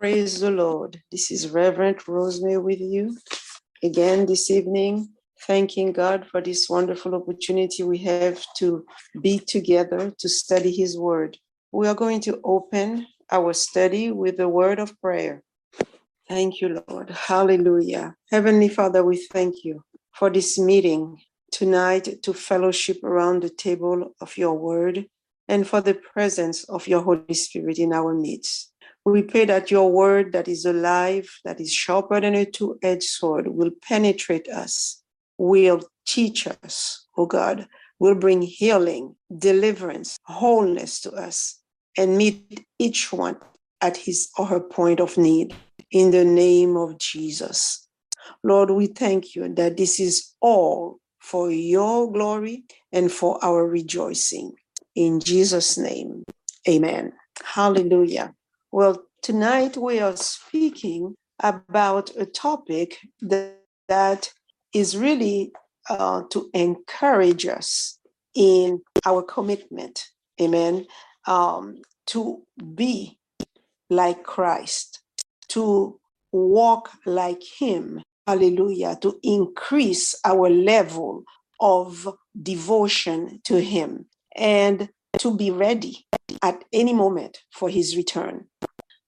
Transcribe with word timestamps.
Praise 0.00 0.40
the 0.40 0.50
Lord. 0.50 1.02
This 1.12 1.30
is 1.30 1.50
Reverend 1.50 2.08
Rose-May 2.08 2.56
with 2.56 2.80
you 2.80 3.18
again 3.82 4.24
this 4.24 4.50
evening, 4.50 5.10
thanking 5.46 5.92
God 5.92 6.26
for 6.26 6.40
this 6.40 6.70
wonderful 6.70 7.14
opportunity 7.14 7.82
we 7.82 7.98
have 7.98 8.42
to 8.56 8.86
be 9.20 9.38
together 9.38 10.10
to 10.18 10.26
study 10.26 10.72
His 10.72 10.98
Word. 10.98 11.36
We 11.70 11.86
are 11.86 11.94
going 11.94 12.22
to 12.22 12.40
open 12.44 13.08
our 13.30 13.52
study 13.52 14.10
with 14.10 14.38
the 14.38 14.48
word 14.48 14.78
of 14.78 14.98
prayer. 15.02 15.42
Thank 16.26 16.62
you, 16.62 16.82
Lord. 16.88 17.10
Hallelujah. 17.10 18.14
Heavenly 18.30 18.70
Father, 18.70 19.04
we 19.04 19.18
thank 19.30 19.64
you 19.64 19.84
for 20.14 20.30
this 20.30 20.58
meeting 20.58 21.18
tonight 21.52 22.22
to 22.22 22.32
fellowship 22.32 23.04
around 23.04 23.42
the 23.42 23.50
table 23.50 24.14
of 24.22 24.38
your 24.38 24.54
word 24.54 25.04
and 25.46 25.68
for 25.68 25.82
the 25.82 25.92
presence 25.92 26.64
of 26.70 26.88
your 26.88 27.02
Holy 27.02 27.34
Spirit 27.34 27.78
in 27.78 27.92
our 27.92 28.14
midst. 28.14 28.69
We 29.10 29.22
pray 29.22 29.44
that 29.46 29.72
your 29.72 29.90
word 29.90 30.32
that 30.34 30.46
is 30.46 30.64
alive, 30.64 31.28
that 31.44 31.60
is 31.60 31.72
sharper 31.72 32.20
than 32.20 32.36
a 32.36 32.46
two 32.46 32.78
edged 32.80 33.02
sword, 33.02 33.48
will 33.48 33.72
penetrate 33.82 34.48
us, 34.48 35.02
will 35.36 35.80
teach 36.06 36.46
us, 36.46 37.06
oh 37.16 37.26
God, 37.26 37.66
will 37.98 38.14
bring 38.14 38.40
healing, 38.40 39.16
deliverance, 39.36 40.16
wholeness 40.22 41.00
to 41.00 41.10
us, 41.10 41.58
and 41.98 42.16
meet 42.16 42.64
each 42.78 43.12
one 43.12 43.36
at 43.80 43.96
his 43.96 44.30
or 44.38 44.46
her 44.46 44.60
point 44.60 45.00
of 45.00 45.18
need 45.18 45.56
in 45.90 46.12
the 46.12 46.24
name 46.24 46.76
of 46.76 46.96
Jesus. 46.98 47.88
Lord, 48.44 48.70
we 48.70 48.86
thank 48.86 49.34
you 49.34 49.52
that 49.54 49.76
this 49.76 49.98
is 49.98 50.34
all 50.40 51.00
for 51.18 51.50
your 51.50 52.12
glory 52.12 52.62
and 52.92 53.10
for 53.10 53.44
our 53.44 53.66
rejoicing. 53.66 54.52
In 54.94 55.18
Jesus' 55.18 55.76
name, 55.76 56.22
amen. 56.68 57.12
Hallelujah. 57.44 58.34
Well, 58.72 59.02
tonight 59.20 59.76
we 59.76 59.98
are 59.98 60.16
speaking 60.16 61.16
about 61.40 62.10
a 62.16 62.24
topic 62.24 62.98
that, 63.20 63.58
that 63.88 64.32
is 64.72 64.96
really 64.96 65.50
uh, 65.88 66.22
to 66.30 66.48
encourage 66.54 67.46
us 67.46 67.98
in 68.32 68.80
our 69.04 69.24
commitment, 69.24 70.04
amen, 70.40 70.86
um, 71.26 71.82
to 72.06 72.42
be 72.76 73.18
like 73.88 74.22
Christ, 74.22 75.02
to 75.48 75.98
walk 76.30 76.90
like 77.04 77.42
Him, 77.42 78.00
hallelujah, 78.28 78.96
to 79.02 79.18
increase 79.24 80.14
our 80.24 80.48
level 80.48 81.24
of 81.58 82.06
devotion 82.40 83.40
to 83.46 83.60
Him 83.60 84.06
and 84.36 84.90
to 85.18 85.36
be 85.36 85.50
ready 85.50 86.06
at 86.42 86.64
any 86.72 86.92
moment 86.92 87.38
for 87.50 87.68
His 87.68 87.96
return. 87.96 88.46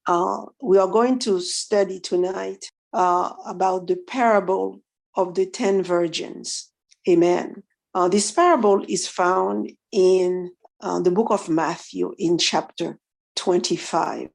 Uh, 0.06 0.46
we 0.60 0.78
are 0.78 0.88
going 0.88 1.18
to 1.20 1.40
study 1.40 2.00
tonight 2.00 2.64
uh, 2.92 3.32
about 3.46 3.86
the 3.86 3.96
parable 3.96 4.80
of 5.16 5.34
the 5.34 5.46
10 5.46 5.82
virgins. 5.82 6.70
Amen. 7.08 7.62
Uh, 7.94 8.08
this 8.08 8.30
parable 8.30 8.84
is 8.88 9.06
found 9.06 9.70
in 9.92 10.50
uh, 10.80 11.00
the 11.00 11.10
book 11.10 11.30
of 11.30 11.48
Matthew 11.48 12.14
in 12.18 12.38
chapter 12.38 12.98
25. 13.36 14.28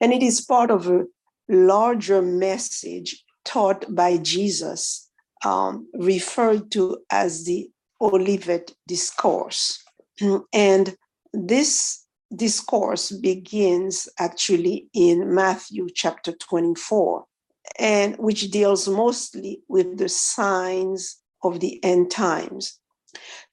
And 0.00 0.12
it 0.12 0.22
is 0.22 0.40
part 0.40 0.70
of 0.70 0.88
a 0.88 1.04
larger 1.48 2.22
message 2.22 3.24
taught 3.44 3.92
by 3.94 4.18
Jesus, 4.18 5.08
um, 5.44 5.88
referred 5.94 6.70
to 6.72 6.98
as 7.10 7.44
the 7.44 7.70
Olivet 8.00 8.72
Discourse. 8.86 9.82
And 10.52 10.94
this 11.32 12.06
discourse 12.34 13.10
begins 13.10 14.08
actually 14.18 14.88
in 14.94 15.34
Matthew 15.34 15.88
chapter 15.94 16.32
24, 16.32 17.24
and 17.78 18.16
which 18.18 18.50
deals 18.50 18.88
mostly 18.88 19.62
with 19.68 19.98
the 19.98 20.08
signs 20.08 21.16
of 21.42 21.60
the 21.60 21.82
end 21.84 22.10
times. 22.10 22.78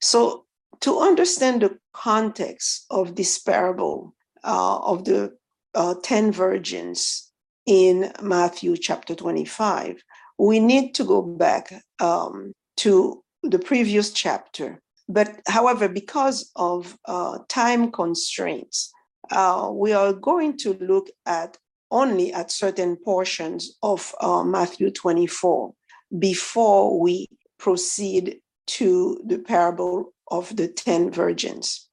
So, 0.01 0.45
to 0.81 0.99
understand 0.99 1.61
the 1.61 1.79
context 1.93 2.85
of 2.91 3.15
this 3.15 3.39
parable 3.39 4.13
uh, 4.43 4.77
of 4.79 5.05
the 5.05 5.35
uh, 5.73 5.95
10 6.03 6.31
virgins 6.31 7.31
in 7.65 8.11
Matthew 8.21 8.77
chapter 8.77 9.15
25, 9.15 10.03
we 10.37 10.59
need 10.59 10.93
to 10.95 11.03
go 11.03 11.21
back 11.21 11.73
um, 11.99 12.53
to 12.77 13.23
the 13.41 13.59
previous 13.59 14.11
chapter 14.11 14.81
but 15.07 15.39
however, 15.47 15.87
because 15.87 16.51
of 16.55 16.97
uh, 17.05 17.39
time 17.47 17.91
constraints, 17.91 18.91
uh, 19.31 19.69
we 19.71 19.93
are 19.93 20.13
going 20.13 20.57
to 20.57 20.73
look 20.75 21.09
at 21.25 21.57
only 21.91 22.33
at 22.33 22.51
certain 22.51 22.97
portions 22.97 23.77
of 23.81 24.13
uh, 24.19 24.43
Matthew 24.43 24.91
24 24.91 25.73
before 26.19 26.99
we 26.99 27.27
proceed 27.57 28.39
to 28.67 29.21
the 29.25 29.39
parable 29.39 30.13
of 30.29 30.53
the 30.55 30.67
10 30.67 31.11
virgins. 31.11 31.87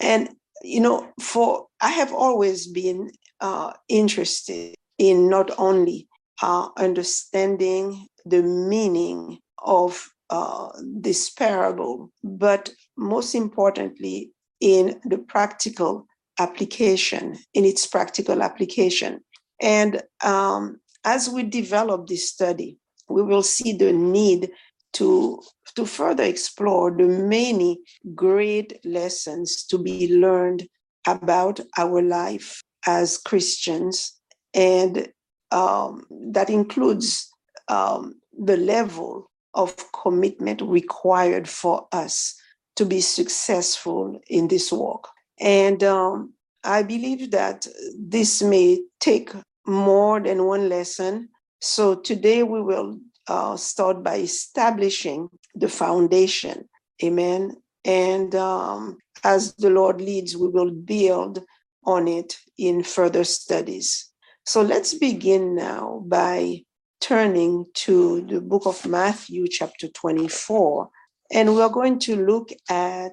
And, 0.00 0.30
you 0.62 0.80
know, 0.80 1.12
for 1.20 1.66
I 1.80 1.90
have 1.90 2.12
always 2.12 2.66
been 2.66 3.12
uh, 3.40 3.72
interested 3.88 4.74
in 4.98 5.28
not 5.28 5.50
only 5.58 6.08
uh, 6.42 6.68
understanding 6.76 8.08
the 8.24 8.42
meaning 8.42 9.38
of 9.58 10.08
uh, 10.34 10.68
this 10.82 11.30
parable, 11.30 12.10
but 12.24 12.72
most 12.96 13.36
importantly, 13.36 14.32
in 14.60 15.00
the 15.04 15.18
practical 15.18 16.06
application, 16.40 17.38
in 17.52 17.64
its 17.64 17.86
practical 17.86 18.42
application. 18.42 19.20
And 19.60 20.02
um, 20.24 20.80
as 21.04 21.28
we 21.28 21.44
develop 21.44 22.08
this 22.08 22.28
study, 22.28 22.78
we 23.08 23.22
will 23.22 23.44
see 23.44 23.72
the 23.74 23.92
need 23.92 24.50
to, 24.94 25.40
to 25.76 25.86
further 25.86 26.24
explore 26.24 26.90
the 26.90 27.06
many 27.06 27.78
great 28.14 28.84
lessons 28.84 29.64
to 29.66 29.78
be 29.78 30.16
learned 30.16 30.66
about 31.06 31.60
our 31.78 32.02
life 32.02 32.60
as 32.86 33.18
Christians. 33.18 34.18
And 34.52 35.12
um, 35.52 36.06
that 36.32 36.50
includes 36.50 37.30
um, 37.68 38.14
the 38.36 38.56
level 38.56 39.30
of 39.54 39.74
commitment 39.92 40.60
required 40.62 41.48
for 41.48 41.86
us 41.92 42.34
to 42.76 42.84
be 42.84 43.00
successful 43.00 44.20
in 44.28 44.48
this 44.48 44.72
work. 44.72 45.08
And 45.40 45.82
um, 45.84 46.32
I 46.64 46.82
believe 46.82 47.30
that 47.30 47.66
this 47.98 48.42
may 48.42 48.80
take 49.00 49.30
more 49.66 50.20
than 50.20 50.44
one 50.44 50.68
lesson. 50.68 51.28
So 51.60 51.94
today 51.94 52.42
we 52.42 52.60
will 52.62 52.98
uh, 53.28 53.56
start 53.56 54.02
by 54.02 54.16
establishing 54.16 55.28
the 55.54 55.68
foundation. 55.68 56.68
Amen. 57.02 57.56
And 57.84 58.34
um, 58.34 58.98
as 59.22 59.54
the 59.54 59.70
Lord 59.70 60.00
leads, 60.00 60.36
we 60.36 60.48
will 60.48 60.70
build 60.70 61.44
on 61.84 62.08
it 62.08 62.38
in 62.58 62.82
further 62.82 63.24
studies. 63.24 64.10
So 64.46 64.62
let's 64.62 64.94
begin 64.94 65.54
now 65.54 66.02
by 66.06 66.64
turning 67.04 67.66
to 67.74 68.22
the 68.30 68.40
book 68.40 68.64
of 68.64 68.86
Matthew, 68.86 69.46
chapter 69.46 69.88
24, 69.88 70.88
and 71.34 71.54
we're 71.54 71.68
going 71.68 71.98
to 71.98 72.16
look 72.16 72.48
at 72.70 73.12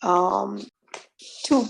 um, 0.00 0.66
two, 1.44 1.66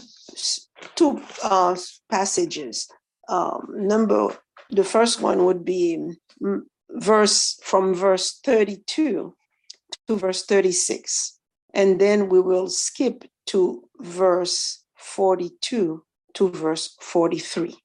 two 0.94 1.20
uh, 1.42 1.74
passages. 2.08 2.86
Um, 3.28 3.66
number, 3.74 4.38
the 4.70 4.84
first 4.84 5.20
one 5.20 5.44
would 5.44 5.64
be 5.64 6.14
mm, 6.40 6.60
verse 6.90 7.58
from 7.64 7.94
verse 7.94 8.38
32 8.44 9.34
to 10.06 10.16
verse 10.16 10.44
36, 10.46 11.36
and 11.74 12.00
then 12.00 12.28
we 12.28 12.40
will 12.40 12.68
skip 12.68 13.24
to 13.46 13.82
verse 13.98 14.84
42 14.94 16.04
to 16.34 16.48
verse 16.48 16.96
43. 17.00 17.76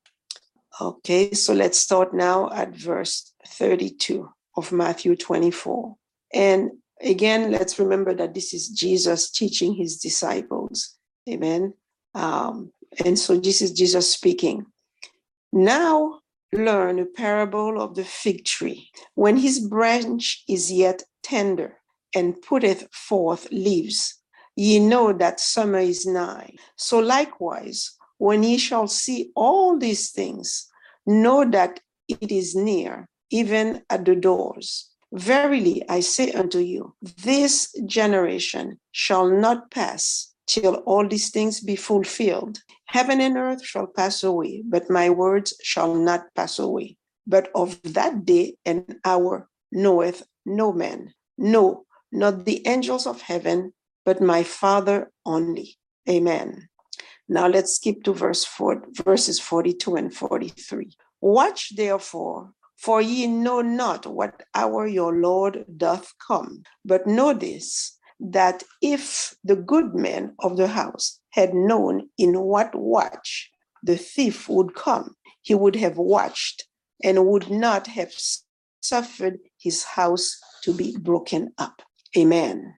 Okay, 0.80 1.34
so 1.34 1.54
let's 1.54 1.80
start 1.80 2.13
now 2.13 2.48
at 2.51 2.75
verse 2.75 3.31
32 3.47 4.29
of 4.57 4.71
Matthew 4.71 5.15
24. 5.15 5.95
And 6.33 6.71
again, 7.01 7.51
let's 7.51 7.79
remember 7.79 8.13
that 8.15 8.33
this 8.33 8.53
is 8.53 8.69
Jesus 8.69 9.31
teaching 9.31 9.73
his 9.73 9.97
disciples. 9.97 10.97
Amen. 11.29 11.73
Um, 12.13 12.71
and 13.05 13.17
so 13.17 13.38
this 13.38 13.61
is 13.61 13.71
Jesus 13.71 14.11
speaking. 14.11 14.65
Now 15.53 16.19
learn 16.53 16.99
a 16.99 17.05
parable 17.05 17.81
of 17.81 17.95
the 17.95 18.03
fig 18.03 18.45
tree. 18.45 18.89
When 19.15 19.38
his 19.38 19.59
branch 19.59 20.43
is 20.47 20.71
yet 20.71 21.03
tender 21.23 21.77
and 22.13 22.41
putteth 22.41 22.88
forth 22.91 23.47
leaves, 23.51 24.21
ye 24.55 24.79
know 24.79 25.13
that 25.13 25.39
summer 25.39 25.79
is 25.79 26.05
nigh. 26.05 26.55
So 26.75 26.99
likewise, 26.99 27.91
when 28.17 28.43
ye 28.43 28.57
shall 28.57 28.88
see 28.88 29.31
all 29.35 29.77
these 29.77 30.11
things, 30.11 30.67
know 31.05 31.49
that 31.49 31.79
it 32.07 32.31
is 32.31 32.55
near, 32.55 33.07
even 33.31 33.81
at 33.89 34.06
the 34.06 34.16
doors. 34.16 34.89
Verily 35.13 35.83
I 35.89 36.00
say 36.01 36.31
unto 36.31 36.60
you, 36.60 36.95
this 37.01 37.74
generation 37.86 38.80
shall 38.92 39.30
not 39.30 39.72
pass 39.72 40.33
till 40.48 40.75
all 40.86 41.07
these 41.07 41.30
things 41.30 41.60
be 41.60 41.75
fulfilled. 41.75 42.60
Heaven 42.86 43.22
and 43.22 43.38
earth 43.38 43.66
shall 43.66 43.88
pass 43.88 44.24
away, 44.24 44.63
but 44.66 44.89
my 44.89 45.10
words 45.10 45.54
shall 45.63 45.95
not 45.95 46.25
pass 46.36 46.60
away. 46.60 46.98
But 47.28 47.50
of 47.56 47.81
that 47.83 48.25
day 48.25 48.56
and 48.66 48.98
hour 49.06 49.48
knoweth 49.72 50.24
no 50.45 50.74
man, 50.74 51.13
no, 51.38 51.86
not 52.12 52.45
the 52.45 52.66
angels 52.68 53.07
of 53.07 53.22
heaven, 53.22 53.74
but 54.06 54.22
my 54.22 54.44
Father 54.44 55.12
only. 55.25 55.77
Amen. 56.10 56.68
Now 57.30 57.48
let's 57.48 57.75
skip 57.75 58.04
to 58.04 58.13
verse 58.13 58.44
four, 58.44 58.84
verses 58.92 59.39
42 59.39 59.95
and 59.95 60.13
43. 60.13 60.92
Watch 61.22 61.75
therefore, 61.75 62.51
for 62.81 63.00
ye 63.01 63.28
know 63.28 63.62
not 63.62 64.07
what 64.07 64.42
hour 64.56 64.88
your 64.88 65.16
Lord 65.16 65.66
doth 65.78 66.13
come. 66.25 66.63
But 66.83 67.06
know 67.06 67.33
this, 67.33 67.98
that 68.19 68.63
if 68.81 69.36
the 69.44 69.56
good 69.56 69.94
men 69.94 70.33
of 70.39 70.57
the 70.57 70.68
house 70.68 71.19
had 71.31 71.54
known 71.54 72.10
in 72.18 72.39
what 72.39 72.74
watch 72.74 73.51
the 73.83 73.98
thief 73.98 74.50
would 74.50 74.74
come, 74.74 75.16
he 75.42 75.54
would 75.54 75.75
have 75.75 75.98
watched 75.98 76.68
and 77.04 77.28
would 77.28 77.50
not 77.50 77.88
have 77.88 78.12
suffered 78.81 79.39
his 79.60 79.84
house 79.84 80.39
to 80.63 80.74
be 80.74 80.95
broken 80.98 81.51
up. 81.57 81.81
Amen. 82.18 82.75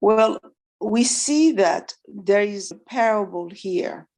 Well, 0.00 0.38
we 0.80 1.04
see 1.04 1.52
that 1.52 1.94
there 2.06 2.42
is 2.42 2.70
a 2.70 2.76
parable 2.76 3.50
here 3.50 4.08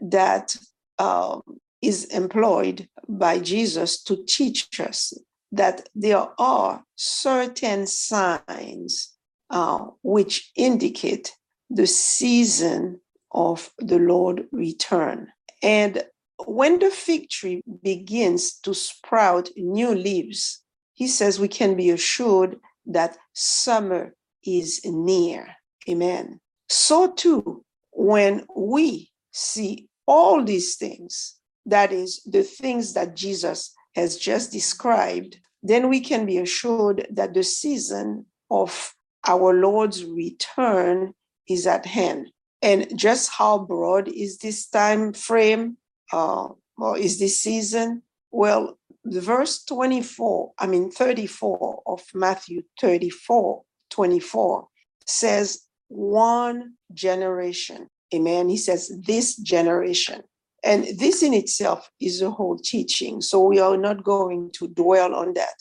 that 0.00 0.56
uh, 0.98 1.40
is 1.82 2.04
employed 2.06 2.88
by 3.08 3.38
Jesus 3.38 4.02
to 4.04 4.24
teach 4.26 4.80
us 4.80 5.12
that 5.52 5.88
there 5.94 6.28
are 6.38 6.84
certain 6.96 7.86
signs 7.86 9.14
uh, 9.50 9.86
which 10.02 10.50
indicate 10.56 11.34
the 11.70 11.86
season 11.86 13.00
of 13.32 13.70
the 13.78 13.98
Lord 13.98 14.46
return. 14.52 15.28
And 15.62 16.02
when 16.46 16.78
the 16.78 16.90
fig 16.90 17.30
tree 17.30 17.62
begins 17.82 18.58
to 18.60 18.74
sprout 18.74 19.50
new 19.56 19.94
leaves, 19.94 20.62
he 20.94 21.06
says 21.06 21.38
we 21.38 21.48
can 21.48 21.76
be 21.76 21.90
assured 21.90 22.56
that 22.86 23.16
summer 23.32 24.14
is 24.44 24.80
near. 24.84 25.48
Amen. 25.88 26.40
So 26.68 27.12
too, 27.12 27.64
when 27.90 28.46
we 28.54 29.10
see 29.32 29.88
all 30.06 30.44
these 30.44 30.76
things, 30.76 31.37
that 31.68 31.92
is, 31.92 32.22
the 32.24 32.42
things 32.42 32.94
that 32.94 33.14
Jesus 33.14 33.74
has 33.94 34.16
just 34.16 34.52
described, 34.52 35.38
then 35.62 35.88
we 35.88 36.00
can 36.00 36.26
be 36.26 36.38
assured 36.38 37.06
that 37.10 37.34
the 37.34 37.42
season 37.42 38.26
of 38.50 38.94
our 39.26 39.52
Lord's 39.52 40.04
return 40.04 41.14
is 41.48 41.66
at 41.66 41.86
hand. 41.86 42.30
And 42.62 42.96
just 42.98 43.30
how 43.30 43.58
broad 43.58 44.08
is 44.08 44.38
this 44.38 44.66
time 44.66 45.12
frame 45.12 45.76
uh, 46.12 46.48
or 46.76 46.98
is 46.98 47.18
this 47.18 47.40
season? 47.40 48.02
Well, 48.30 48.78
the 49.04 49.20
verse 49.20 49.64
24, 49.64 50.52
I 50.58 50.66
mean 50.66 50.90
34 50.90 51.82
of 51.86 52.02
Matthew 52.14 52.62
34, 52.80 53.62
24 53.90 54.68
says, 55.06 55.62
one 55.88 56.74
generation. 56.92 57.88
Amen. 58.14 58.48
He 58.48 58.56
says, 58.56 58.92
this 59.06 59.36
generation. 59.36 60.22
And 60.64 60.86
this 60.98 61.22
in 61.22 61.34
itself 61.34 61.90
is 62.00 62.20
a 62.20 62.30
whole 62.30 62.58
teaching. 62.58 63.20
So 63.20 63.42
we 63.42 63.60
are 63.60 63.76
not 63.76 64.02
going 64.02 64.50
to 64.54 64.68
dwell 64.68 65.14
on 65.14 65.34
that. 65.34 65.54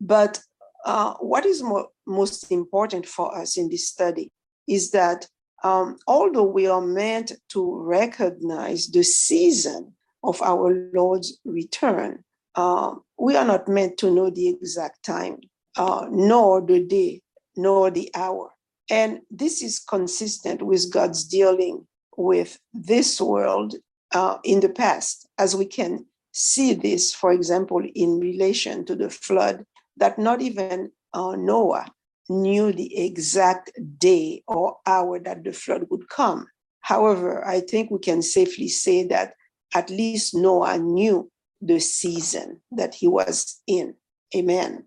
But 0.00 0.40
uh, 0.84 1.14
what 1.20 1.46
is 1.46 1.64
most 2.06 2.50
important 2.50 3.06
for 3.06 3.36
us 3.36 3.56
in 3.56 3.68
this 3.68 3.88
study 3.88 4.30
is 4.66 4.90
that 4.92 5.26
um, 5.62 5.96
although 6.06 6.44
we 6.44 6.66
are 6.66 6.80
meant 6.80 7.32
to 7.50 7.82
recognize 7.82 8.88
the 8.88 9.02
season 9.02 9.94
of 10.22 10.40
our 10.42 10.90
Lord's 10.94 11.38
return, 11.44 12.24
uh, 12.54 12.94
we 13.18 13.36
are 13.36 13.44
not 13.44 13.68
meant 13.68 13.98
to 13.98 14.10
know 14.10 14.30
the 14.30 14.48
exact 14.48 15.02
time, 15.02 15.38
uh, 15.76 16.06
nor 16.10 16.60
the 16.60 16.82
day, 16.84 17.20
nor 17.56 17.90
the 17.90 18.10
hour. 18.14 18.50
And 18.90 19.20
this 19.30 19.62
is 19.62 19.78
consistent 19.78 20.62
with 20.62 20.92
God's 20.92 21.24
dealing 21.24 21.86
with 22.16 22.58
this 22.72 23.20
world 23.20 23.74
uh, 24.12 24.38
in 24.44 24.60
the 24.60 24.68
past, 24.68 25.28
as 25.38 25.54
we 25.54 25.64
can 25.64 26.06
see 26.32 26.74
this, 26.74 27.14
for 27.14 27.32
example, 27.32 27.82
in 27.94 28.20
relation 28.20 28.84
to 28.84 28.94
the 28.94 29.10
flood, 29.10 29.64
that 29.96 30.18
not 30.18 30.40
even 30.40 30.90
uh, 31.12 31.36
Noah 31.36 31.86
knew 32.28 32.72
the 32.72 32.96
exact 32.98 33.72
day 33.98 34.42
or 34.46 34.76
hour 34.86 35.18
that 35.18 35.44
the 35.44 35.52
flood 35.52 35.86
would 35.90 36.08
come. 36.08 36.46
However, 36.80 37.46
I 37.46 37.60
think 37.60 37.90
we 37.90 37.98
can 37.98 38.22
safely 38.22 38.68
say 38.68 39.04
that 39.08 39.34
at 39.74 39.90
least 39.90 40.34
Noah 40.34 40.78
knew 40.78 41.30
the 41.60 41.80
season 41.80 42.60
that 42.72 42.94
he 42.94 43.08
was 43.08 43.60
in. 43.66 43.94
Amen. 44.34 44.84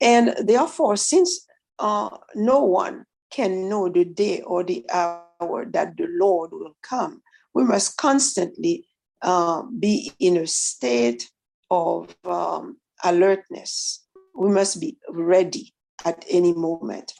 And 0.00 0.34
therefore, 0.42 0.96
since 0.96 1.46
uh, 1.78 2.16
no 2.34 2.62
one 2.64 3.04
can 3.30 3.68
know 3.68 3.88
the 3.88 4.04
day 4.04 4.42
or 4.42 4.64
the 4.64 4.84
hour 4.92 5.66
that 5.72 5.96
the 5.96 6.06
Lord 6.08 6.50
will 6.52 6.76
come, 6.82 7.22
we 7.54 7.64
must 7.64 7.96
constantly 7.96 8.86
uh, 9.22 9.62
be 9.78 10.12
in 10.18 10.36
a 10.36 10.46
state 10.46 11.30
of 11.70 12.14
um, 12.24 12.76
alertness. 13.04 14.04
We 14.34 14.50
must 14.50 14.80
be 14.80 14.96
ready 15.08 15.74
at 16.04 16.24
any 16.28 16.54
moment. 16.54 17.12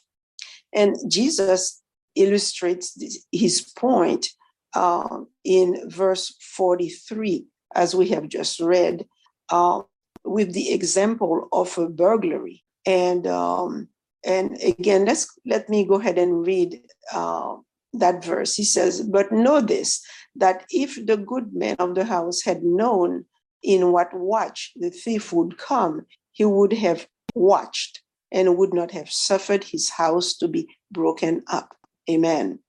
And 0.73 0.97
Jesus 1.09 1.83
illustrates 2.15 2.95
this, 2.95 3.27
his 3.33 3.61
point 3.77 4.29
uh, 4.75 5.21
in 5.45 5.89
verse 5.89 6.35
43, 6.57 7.47
as 7.75 7.95
we 7.95 8.09
have 8.09 8.29
just 8.29 8.61
read, 8.61 9.07
uh, 9.51 9.83
with 10.25 10.53
the 10.53 10.73
example 10.73 11.49
of 11.53 11.77
a 11.79 11.89
burglary. 11.89 12.63
And 12.87 13.27
um, 13.27 13.89
and 14.25 14.59
again, 14.63 15.07
let's 15.07 15.29
let 15.47 15.69
me 15.69 15.85
go 15.85 15.95
ahead 15.95 16.19
and 16.19 16.47
read 16.47 16.81
uh, 17.13 17.57
that 17.93 18.25
verse. 18.25 18.55
He 18.55 18.65
says, 18.65 19.03
"But 19.03 19.33
know 19.33 19.61
this: 19.61 20.01
that 20.37 20.65
if 20.71 21.05
the 21.07 21.17
good 21.17 21.53
man 21.53 21.77
of 21.79 21.95
the 21.95 22.05
house 22.05 22.43
had 22.43 22.63
known 22.63 23.25
in 23.63 23.93
what 23.93 24.13
watch 24.15 24.73
the 24.77 24.91
thief 24.91 25.33
would 25.33 25.59
come, 25.59 26.07
he 26.33 26.45
would 26.45 26.73
have 26.73 27.07
watched 27.35 28.03
and 28.33 28.57
would 28.57 28.73
not 28.73 28.91
have 28.93 29.11
suffered 29.11 29.65
his 29.65 29.91
house 29.91 30.37
to 30.37 30.49
be 30.49 30.69
broken 30.91 31.43
up. 31.49 31.77
Amen. 32.09 32.61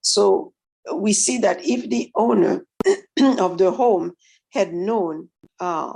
So 0.00 0.52
we 0.94 1.12
see 1.12 1.38
that 1.38 1.64
if 1.64 1.88
the 1.90 2.10
owner 2.14 2.64
of 3.38 3.58
the 3.58 3.70
home 3.70 4.12
had 4.50 4.72
known 4.72 5.28
uh, 5.60 5.92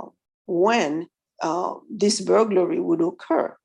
when 0.47 1.07
uh, 1.41 1.75
this 1.89 2.21
burglary 2.21 2.79
would 2.79 3.01
occur, 3.01 3.55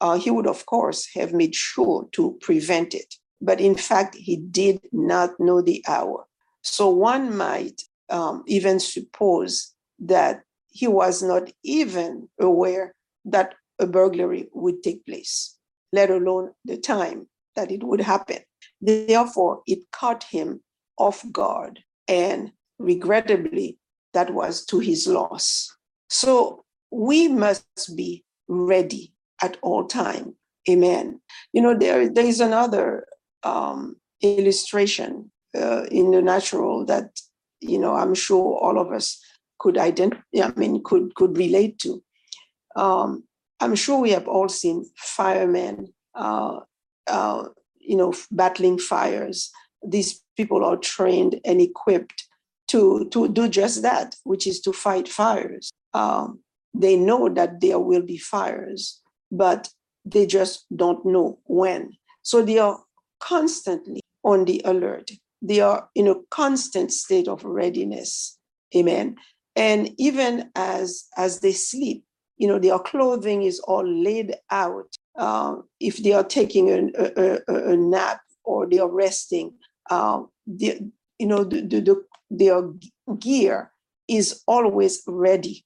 uh, 0.00 0.18
he 0.18 0.30
would, 0.30 0.46
of 0.46 0.64
course, 0.66 1.08
have 1.14 1.32
made 1.32 1.54
sure 1.54 2.08
to 2.12 2.38
prevent 2.40 2.94
it. 2.94 3.14
But 3.40 3.60
in 3.60 3.74
fact, 3.74 4.14
he 4.14 4.36
did 4.36 4.80
not 4.92 5.38
know 5.38 5.62
the 5.62 5.82
hour. 5.88 6.26
So 6.62 6.88
one 6.88 7.36
might 7.36 7.82
um, 8.10 8.42
even 8.46 8.80
suppose 8.80 9.74
that 9.98 10.42
he 10.68 10.86
was 10.86 11.22
not 11.22 11.50
even 11.62 12.28
aware 12.40 12.94
that 13.24 13.54
a 13.78 13.86
burglary 13.86 14.48
would 14.52 14.82
take 14.82 15.04
place, 15.06 15.56
let 15.92 16.10
alone 16.10 16.52
the 16.64 16.76
time 16.76 17.28
that 17.56 17.70
it 17.70 17.82
would 17.82 18.00
happen. 18.00 18.38
Therefore, 18.80 19.62
it 19.66 19.90
caught 19.92 20.24
him 20.24 20.60
off 20.98 21.24
guard, 21.32 21.80
and 22.08 22.52
regrettably, 22.78 23.78
that 24.12 24.32
was 24.34 24.64
to 24.66 24.80
his 24.80 25.06
loss. 25.06 25.74
So 26.08 26.64
we 26.90 27.28
must 27.28 27.96
be 27.96 28.24
ready 28.48 29.12
at 29.42 29.56
all 29.62 29.86
time. 29.86 30.34
Amen. 30.68 31.20
You 31.52 31.62
know, 31.62 31.78
there, 31.78 32.08
there 32.08 32.26
is 32.26 32.40
another 32.40 33.06
um, 33.42 33.96
illustration 34.22 35.30
uh, 35.56 35.84
in 35.90 36.10
the 36.10 36.22
natural 36.22 36.84
that, 36.86 37.10
you 37.60 37.78
know, 37.78 37.94
I'm 37.94 38.14
sure 38.14 38.58
all 38.58 38.78
of 38.78 38.92
us 38.92 39.20
could 39.58 39.76
identify, 39.78 40.22
I 40.42 40.52
mean, 40.56 40.82
could, 40.84 41.14
could 41.14 41.36
relate 41.36 41.78
to. 41.80 42.02
Um, 42.76 43.24
I'm 43.60 43.74
sure 43.74 44.00
we 44.00 44.10
have 44.10 44.26
all 44.26 44.48
seen 44.48 44.86
firemen, 44.96 45.92
uh, 46.14 46.60
uh, 47.06 47.44
you 47.78 47.96
know, 47.96 48.14
battling 48.30 48.78
fires. 48.78 49.50
These 49.86 50.22
people 50.36 50.64
are 50.64 50.76
trained 50.76 51.40
and 51.44 51.60
equipped 51.60 52.26
to, 52.68 53.08
to 53.10 53.28
do 53.28 53.48
just 53.48 53.82
that, 53.82 54.16
which 54.24 54.46
is 54.46 54.60
to 54.62 54.72
fight 54.72 55.08
fires. 55.08 55.70
Um, 55.92 56.40
they 56.72 56.96
know 56.96 57.28
that 57.28 57.60
there 57.60 57.78
will 57.78 58.02
be 58.02 58.16
fires, 58.16 59.00
but 59.30 59.68
they 60.04 60.26
just 60.26 60.64
don't 60.74 61.04
know 61.04 61.38
when. 61.44 61.92
So 62.22 62.42
they 62.42 62.58
are 62.58 62.78
constantly 63.20 64.00
on 64.24 64.44
the 64.44 64.60
alert. 64.64 65.10
They 65.42 65.60
are 65.60 65.88
in 65.94 66.08
a 66.08 66.16
constant 66.30 66.92
state 66.92 67.28
of 67.28 67.44
readiness. 67.44 68.38
Amen. 68.74 69.16
And 69.56 69.90
even 69.98 70.50
as 70.54 71.06
as 71.16 71.40
they 71.40 71.52
sleep, 71.52 72.04
you 72.36 72.48
know, 72.48 72.58
their 72.58 72.78
clothing 72.78 73.42
is 73.42 73.60
all 73.60 73.86
laid 73.86 74.34
out. 74.50 74.96
Uh, 75.18 75.56
if 75.80 75.98
they 75.98 76.12
are 76.12 76.24
taking 76.24 76.70
a, 76.70 77.38
a, 77.46 77.72
a 77.72 77.76
nap 77.76 78.20
or 78.44 78.66
they 78.66 78.78
are 78.78 78.90
resting, 78.90 79.52
uh, 79.90 80.22
you 80.46 80.92
know, 81.20 81.44
the, 81.44 81.60
the, 81.60 81.80
the, 81.80 82.04
their 82.30 82.62
gear 83.18 83.72
is 84.08 84.42
always 84.46 85.02
ready 85.06 85.64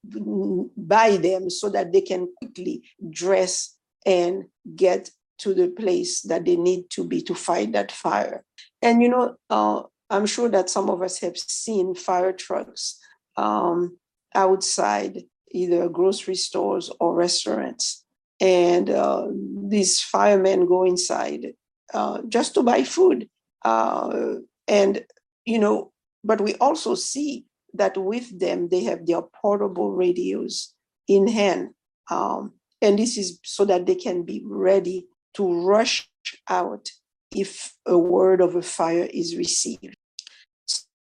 by 0.76 1.16
them 1.16 1.48
so 1.48 1.68
that 1.68 1.92
they 1.92 2.00
can 2.00 2.28
quickly 2.38 2.82
dress 3.10 3.76
and 4.04 4.44
get 4.74 5.10
to 5.38 5.54
the 5.54 5.68
place 5.68 6.22
that 6.22 6.44
they 6.44 6.56
need 6.56 6.90
to 6.90 7.04
be 7.04 7.22
to 7.22 7.34
fight 7.34 7.72
that 7.72 7.92
fire. 7.92 8.44
And 8.82 9.02
you 9.02 9.08
know, 9.08 9.36
uh, 9.50 9.82
I'm 10.10 10.26
sure 10.26 10.48
that 10.48 10.70
some 10.70 10.90
of 10.90 11.02
us 11.02 11.18
have 11.20 11.36
seen 11.36 11.94
fire 11.94 12.32
trucks 12.32 12.98
um, 13.36 13.98
outside 14.34 15.24
either 15.50 15.88
grocery 15.88 16.34
stores 16.34 16.90
or 17.00 17.14
restaurants. 17.14 18.04
And 18.40 18.90
uh, 18.90 19.28
these 19.68 20.00
firemen 20.00 20.66
go 20.66 20.84
inside 20.84 21.52
uh, 21.94 22.22
just 22.28 22.54
to 22.54 22.62
buy 22.62 22.82
food. 22.82 23.28
Uh, 23.64 24.34
and, 24.66 25.04
you 25.46 25.58
know, 25.58 25.92
but 26.24 26.40
we 26.40 26.54
also 26.56 26.94
see 26.94 27.46
that 27.74 27.96
with 27.96 28.38
them, 28.38 28.68
they 28.68 28.84
have 28.84 29.06
their 29.06 29.22
portable 29.22 29.92
radios 29.92 30.74
in 31.08 31.28
hand. 31.28 31.70
Um, 32.10 32.54
and 32.82 32.98
this 32.98 33.16
is 33.16 33.38
so 33.44 33.64
that 33.64 33.86
they 33.86 33.94
can 33.94 34.24
be 34.24 34.42
ready 34.44 35.06
to 35.34 35.66
rush 35.66 36.08
out 36.48 36.90
if 37.34 37.74
a 37.86 37.98
word 37.98 38.40
of 38.40 38.54
a 38.54 38.62
fire 38.62 39.08
is 39.12 39.36
received. 39.36 39.94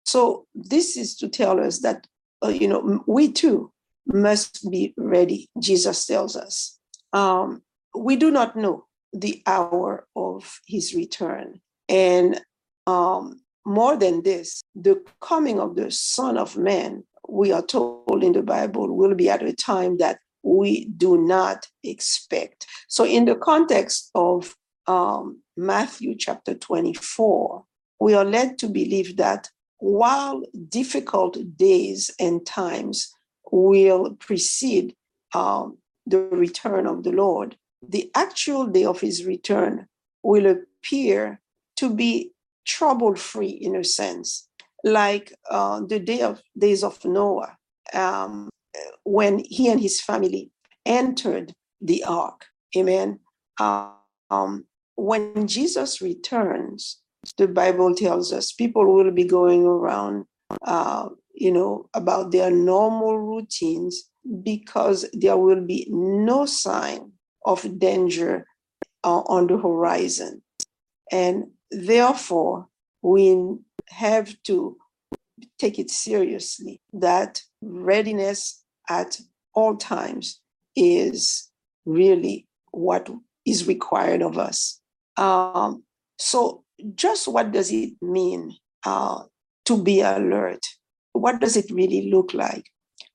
So 0.04 0.47
this 0.54 0.97
is 0.97 1.16
to 1.16 1.28
tell 1.28 1.61
us 1.61 1.80
that, 1.80 2.06
uh, 2.42 2.49
you 2.49 2.68
know, 2.68 3.02
we 3.06 3.32
too 3.32 3.73
must 4.06 4.70
be 4.70 4.94
ready, 4.97 5.49
Jesus 5.58 6.06
tells 6.06 6.37
us. 6.37 6.78
Um, 7.12 7.62
we 7.94 8.16
do 8.16 8.30
not 8.30 8.56
know 8.56 8.87
the 9.12 9.42
hour 9.47 10.06
of 10.16 10.61
his 10.66 10.94
return. 10.94 11.61
And 11.88 12.40
um, 12.87 13.40
more 13.66 13.97
than 13.97 14.23
this, 14.23 14.62
the 14.75 15.02
coming 15.20 15.61
of 15.61 15.76
the 15.76 15.90
Son 15.90 16.38
of 16.38 16.56
Man, 16.56 17.04
we 17.28 17.52
are 17.52 17.62
told 17.64 18.23
in 18.25 18.32
the 18.32 18.42
Bible, 18.42 18.97
will 18.97 19.14
be 19.14 19.28
at 19.28 19.42
a 19.42 19.52
time 19.52 19.99
that 19.99 20.18
we 20.49 20.87
do 20.87 21.19
not 21.19 21.67
expect. 21.85 22.67
So, 22.88 23.05
in 23.05 23.26
the 23.26 23.37
context 23.37 24.11
of 24.14 24.57
um, 24.87 25.43
Matthew 25.57 26.17
chapter 26.17 26.55
24, 26.55 27.64
we 28.00 28.14
are 28.14 28.25
led 28.25 28.59
to 28.59 28.69
believe 28.69 29.17
that 29.17 29.50
while 29.78 30.43
difficult 30.69 31.37
days 31.57 32.11
and 32.19 32.45
times 32.47 33.14
will 33.52 34.14
precede 34.14 34.95
um, 35.35 35.78
the 36.07 36.19
return 36.19 36.87
of 36.87 37.05
the 37.05 37.12
Lord, 37.12 37.57
the 37.87 38.11
actual 38.14 38.67
day 38.67 38.85
of 38.85 39.00
his 39.00 39.25
return 39.25 39.87
will 40.23 40.47
appear 40.47 41.40
to 41.76 41.95
be 41.95 42.33
trouble 42.67 43.14
free 43.14 43.50
in 43.50 43.76
a 43.76 43.85
sense, 43.85 44.49
like 44.83 45.33
uh, 45.50 45.81
the 45.87 45.99
day 45.99 46.23
of 46.23 46.43
days 46.57 46.83
of 46.83 47.05
Noah, 47.05 47.57
um, 47.93 48.49
when 49.04 49.42
he 49.49 49.68
and 49.68 49.80
his 49.80 50.00
family 50.00 50.50
entered 50.87 51.52
the 51.80 52.04
ark. 52.04 52.47
Amen. 52.76 53.20
Um, 53.61 54.64
when 54.97 55.47
Jesus 55.47 56.00
returns, 56.00 57.00
the 57.37 57.49
Bible 57.49 57.94
tells 57.94 58.32
us 58.32 58.52
people 58.52 58.92
will 58.92 59.11
be 59.11 59.25
going 59.25 59.64
around, 59.64 60.25
uh, 60.62 61.08
you 61.35 61.52
know, 61.52 61.88
about 61.94 62.32
their 62.32 62.50
normal 62.50 63.18
routines 63.18 64.04
because 64.42 65.08
there 65.12 65.37
will 65.37 65.64
be 65.64 65.87
no 65.90 66.47
sign 66.47 67.12
of 67.44 67.78
danger 67.78 68.44
uh, 69.04 69.20
on 69.20 69.47
the 69.47 69.56
horizon. 69.56 70.42
And 71.11 71.49
therefore, 71.70 72.68
we 73.02 73.37
have 73.88 74.35
to 74.44 74.76
take 75.58 75.78
it 75.78 75.90
seriously 75.90 76.80
that 76.92 77.42
readiness 77.62 78.64
at 78.88 79.21
all 79.54 79.76
times 79.76 80.40
is 80.76 81.49
really 81.85 82.47
what 82.71 83.11
is 83.47 83.66
required 83.66 84.23
of 84.23 84.38
us. 84.38 84.80
Um, 85.16 85.83
so, 86.18 86.64
just 86.95 87.26
what 87.26 87.50
does 87.52 87.73
it 87.73 87.95
mean 88.00 88.57
uh, 88.85 89.23
to 89.64 89.83
be 89.83 90.00
alert? 90.00 90.64
What 91.12 91.40
does 91.40 91.57
it 91.57 91.71
really 91.71 92.11
look 92.11 92.35
like? 92.35 92.64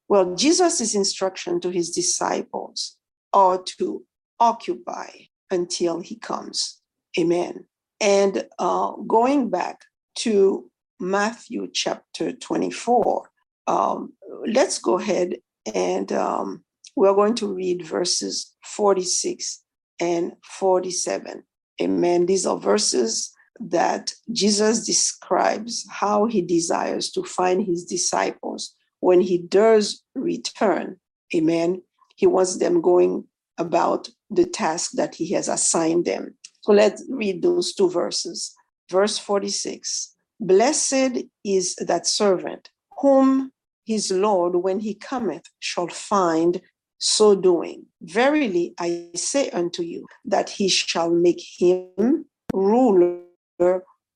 Well, 0.10 0.36
Jesus' 0.36 0.96
instruction 0.96 1.62
to 1.62 1.70
his 1.70 1.92
disciples 1.92 2.98
are 3.32 3.62
to 3.80 4.04
occupy 4.40 5.08
until 5.50 6.02
he 6.02 6.18
comes. 6.18 6.82
Amen. 7.18 7.66
And 8.02 8.46
uh, 8.60 8.92
going 9.08 9.50
back 9.50 9.82
to 10.16 10.70
Matthew 11.00 11.70
chapter 11.72 12.34
24, 12.34 13.30
um, 13.68 14.14
let's 14.46 14.78
go 14.80 15.00
ahead 15.00 15.38
and 15.74 16.12
um, 16.12 16.64
we're 16.96 17.14
going 17.14 17.36
to 17.36 17.54
read 17.54 17.86
verses 17.86 18.54
46 18.64 19.62
and 20.00 20.34
47. 20.44 21.44
Amen. 21.82 22.26
These 22.26 22.46
are 22.46 22.58
verses 22.58 23.34
that 23.60 24.14
Jesus 24.32 24.86
describes 24.86 25.86
how 25.90 26.26
he 26.26 26.42
desires 26.42 27.12
to 27.12 27.24
find 27.24 27.66
his 27.66 27.86
disciples 27.86 28.74
when 29.00 29.22
he 29.22 29.38
does 29.38 30.04
return. 30.16 30.98
Amen. 31.36 31.82
He 32.16 32.28
wants 32.28 32.58
them 32.58 32.82
going 32.82 33.26
about 33.58 34.10
the 34.30 34.46
task 34.46 34.92
that 34.94 35.16
he 35.16 35.32
has 35.32 35.48
assigned 35.48 36.06
them. 36.06 36.36
So 36.62 36.74
let's 36.74 37.04
read 37.10 37.42
those 37.42 37.74
two 37.74 37.90
verses. 37.90 38.54
Verse 38.90 39.18
46 39.18 40.16
Blessed 40.40 41.24
is 41.46 41.76
that 41.76 42.06
servant 42.08 42.70
whom 43.00 43.53
his 43.86 44.12
Lord, 44.12 44.56
when 44.56 44.80
he 44.80 44.94
cometh, 44.96 45.44
shall 45.60 45.88
find 45.88 46.62
so 46.98 47.36
doing. 47.36 47.86
Verily, 48.02 48.74
I 48.80 49.10
say 49.16 49.50
unto 49.50 49.84
you 49.84 50.06
that 50.26 50.50
he 50.50 50.70
shall 50.70 51.10
make 51.10 51.42
him 51.58 52.26
ruler 52.54 53.20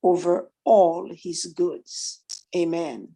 over 0.02 0.50
all 0.64 1.10
his 1.14 1.46
goods. 1.46 2.22
Amen. 2.56 3.08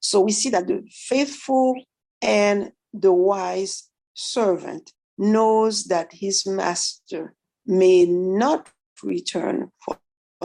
So 0.00 0.20
we 0.20 0.32
see 0.32 0.50
that 0.50 0.66
the 0.66 0.82
faithful 0.90 1.80
and 2.20 2.72
the 2.92 3.12
wise 3.12 3.88
servant 4.14 4.92
knows 5.16 5.84
that 5.84 6.12
his 6.12 6.46
master 6.46 7.34
may 7.66 8.04
not 8.06 8.70
return 9.02 9.70
for, 9.84 9.98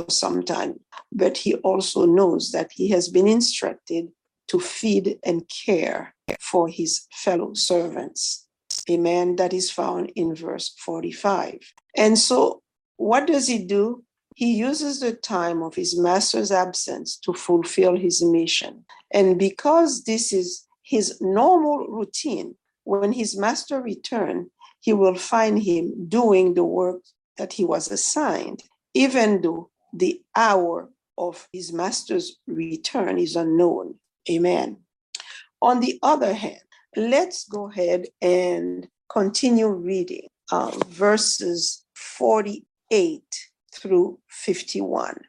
some 0.08 0.42
time, 0.44 0.80
but 1.12 1.36
he 1.36 1.56
also 1.56 2.06
knows 2.06 2.52
that 2.52 2.72
he 2.74 2.88
has 2.88 3.10
been 3.10 3.28
instructed 3.28 4.08
to 4.50 4.60
feed 4.60 5.20
and 5.24 5.50
care 5.66 6.14
for 6.40 6.68
his 6.68 7.08
fellow 7.12 7.54
servants. 7.54 8.48
Amen. 8.90 9.36
That 9.36 9.54
is 9.54 9.72
found 9.72 10.12
in 10.16 10.36
verse 10.36 10.74
45. 10.84 11.60
And 11.96 12.18
so, 12.18 12.62
what 12.98 13.28
does 13.28 13.48
he 13.48 13.60
do? 13.60 14.04
He 14.36 14.56
uses 14.56 15.00
the 15.00 15.14
time 15.14 15.62
of 15.64 15.76
his 15.76 16.00
master's 16.00 16.52
absence 16.52 17.18
to 17.18 17.34
fulfill 17.34 17.96
his 17.98 18.24
mission. 18.24 18.86
And 19.12 19.38
because 19.38 20.04
this 20.04 20.32
is 20.32 20.66
his 20.84 21.20
normal 21.22 21.88
routine, 21.88 22.56
when 22.84 23.12
his 23.12 23.38
master 23.38 23.82
returns, 23.82 24.48
he 24.82 24.94
will 24.94 25.16
find 25.16 25.62
him 25.62 26.08
doing 26.08 26.54
the 26.54 26.64
work 26.64 27.02
that 27.38 27.54
he 27.54 27.66
was 27.66 27.92
assigned, 27.92 28.64
even 28.94 29.42
though 29.42 29.70
the 29.94 30.22
hour 30.36 30.90
of 31.18 31.48
his 31.52 31.74
master's 31.74 32.38
return 32.48 33.18
is 33.18 33.36
unknown. 33.36 33.96
Amen. 34.30 34.78
On 35.62 35.80
the 35.80 36.00
other 36.04 36.34
hand, 36.34 36.62
let's 36.96 37.48
go 37.48 37.70
ahead 37.70 38.06
and 38.22 38.88
continue 39.10 39.68
reading 39.68 40.28
uh, 40.52 40.72
verses 40.88 41.84
48 41.96 43.24
through 43.74 44.20
51. 44.30 45.22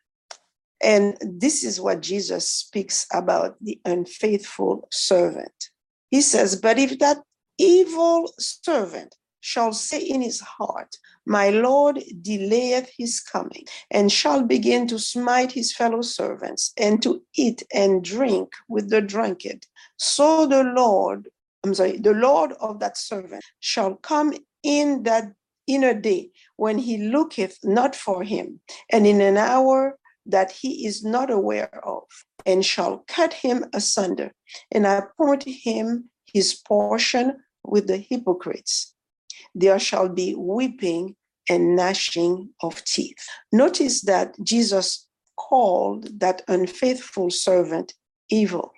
And 0.82 1.16
this 1.20 1.62
is 1.62 1.80
what 1.80 2.00
Jesus 2.00 2.50
speaks 2.50 3.06
about 3.12 3.56
the 3.60 3.80
unfaithful 3.84 4.88
servant. 4.90 5.70
He 6.10 6.22
says, 6.22 6.56
But 6.56 6.78
if 6.78 6.98
that 7.00 7.18
evil 7.58 8.32
servant 8.38 9.14
shall 9.40 9.72
say 9.72 10.00
in 10.00 10.22
his 10.22 10.40
heart, 10.40 10.96
My 11.30 11.50
Lord 11.50 12.02
delayeth 12.22 12.90
his 12.98 13.20
coming, 13.20 13.64
and 13.88 14.10
shall 14.10 14.42
begin 14.42 14.88
to 14.88 14.98
smite 14.98 15.52
his 15.52 15.72
fellow 15.72 16.02
servants, 16.02 16.72
and 16.76 17.00
to 17.04 17.22
eat 17.36 17.62
and 17.72 18.02
drink 18.02 18.50
with 18.68 18.90
the 18.90 19.00
drunkard. 19.00 19.64
So 19.96 20.44
the 20.44 20.64
Lord, 20.64 21.28
I'm 21.62 21.72
sorry, 21.72 21.98
the 21.98 22.14
Lord 22.14 22.54
of 22.54 22.80
that 22.80 22.98
servant 22.98 23.44
shall 23.60 23.94
come 23.94 24.34
in 24.64 25.04
that 25.04 25.32
inner 25.68 25.94
day 25.94 26.32
when 26.56 26.78
he 26.78 26.98
looketh 26.98 27.60
not 27.62 27.94
for 27.94 28.24
him, 28.24 28.58
and 28.90 29.06
in 29.06 29.20
an 29.20 29.36
hour 29.36 30.00
that 30.26 30.50
he 30.50 30.84
is 30.84 31.04
not 31.04 31.30
aware 31.30 31.80
of, 31.86 32.02
and 32.44 32.66
shall 32.66 33.04
cut 33.06 33.34
him 33.34 33.66
asunder, 33.72 34.32
and 34.72 34.84
appoint 34.84 35.44
him 35.44 36.10
his 36.26 36.54
portion 36.54 37.36
with 37.62 37.86
the 37.86 37.98
hypocrites 37.98 38.96
there 39.54 39.78
shall 39.78 40.08
be 40.08 40.34
weeping 40.34 41.16
and 41.50 41.74
gnashing 41.74 42.48
of 42.62 42.82
teeth. 42.84 43.18
Notice 43.50 44.02
that 44.02 44.36
Jesus 44.42 45.08
called 45.36 46.20
that 46.20 46.42
unfaithful 46.46 47.28
servant 47.28 47.92
evil. 48.30 48.72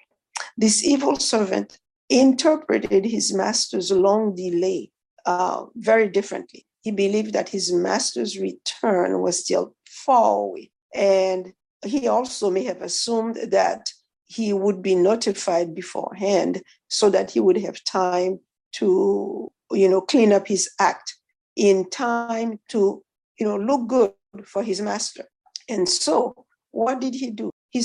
This 0.56 0.82
evil 0.82 1.16
servant 1.16 1.78
interpreted 2.08 3.04
his 3.04 3.32
master's 3.34 3.92
long 3.92 4.34
delay 4.34 4.90
uh, 5.26 5.66
very 5.76 6.08
differently. 6.08 6.66
He 6.80 6.90
believed 6.90 7.34
that 7.34 7.50
his 7.50 7.70
master's 7.72 8.38
return 8.38 9.20
was 9.20 9.38
still 9.38 9.76
far 9.86 10.32
away. 10.38 10.70
And 10.94 11.52
he 11.84 12.08
also 12.08 12.50
may 12.50 12.64
have 12.64 12.80
assumed 12.80 13.36
that 13.50 13.90
he 14.24 14.54
would 14.54 14.80
be 14.80 14.94
notified 14.94 15.74
beforehand 15.74 16.62
so 16.88 17.10
that 17.10 17.30
he 17.30 17.40
would 17.40 17.58
have 17.58 17.84
time 17.84 18.40
to, 18.76 19.52
you 19.72 19.88
know, 19.90 20.00
clean 20.00 20.32
up 20.32 20.48
his 20.48 20.70
act 20.80 21.16
in 21.56 21.88
time 21.90 22.58
to, 22.68 23.02
you 23.38 23.46
know, 23.46 23.56
look 23.56 23.86
good 23.88 24.12
for 24.44 24.62
his 24.62 24.80
master. 24.80 25.24
And 25.68 25.88
so 25.88 26.46
what 26.70 27.00
did 27.00 27.14
he 27.14 27.30
do? 27.30 27.50
He 27.70 27.82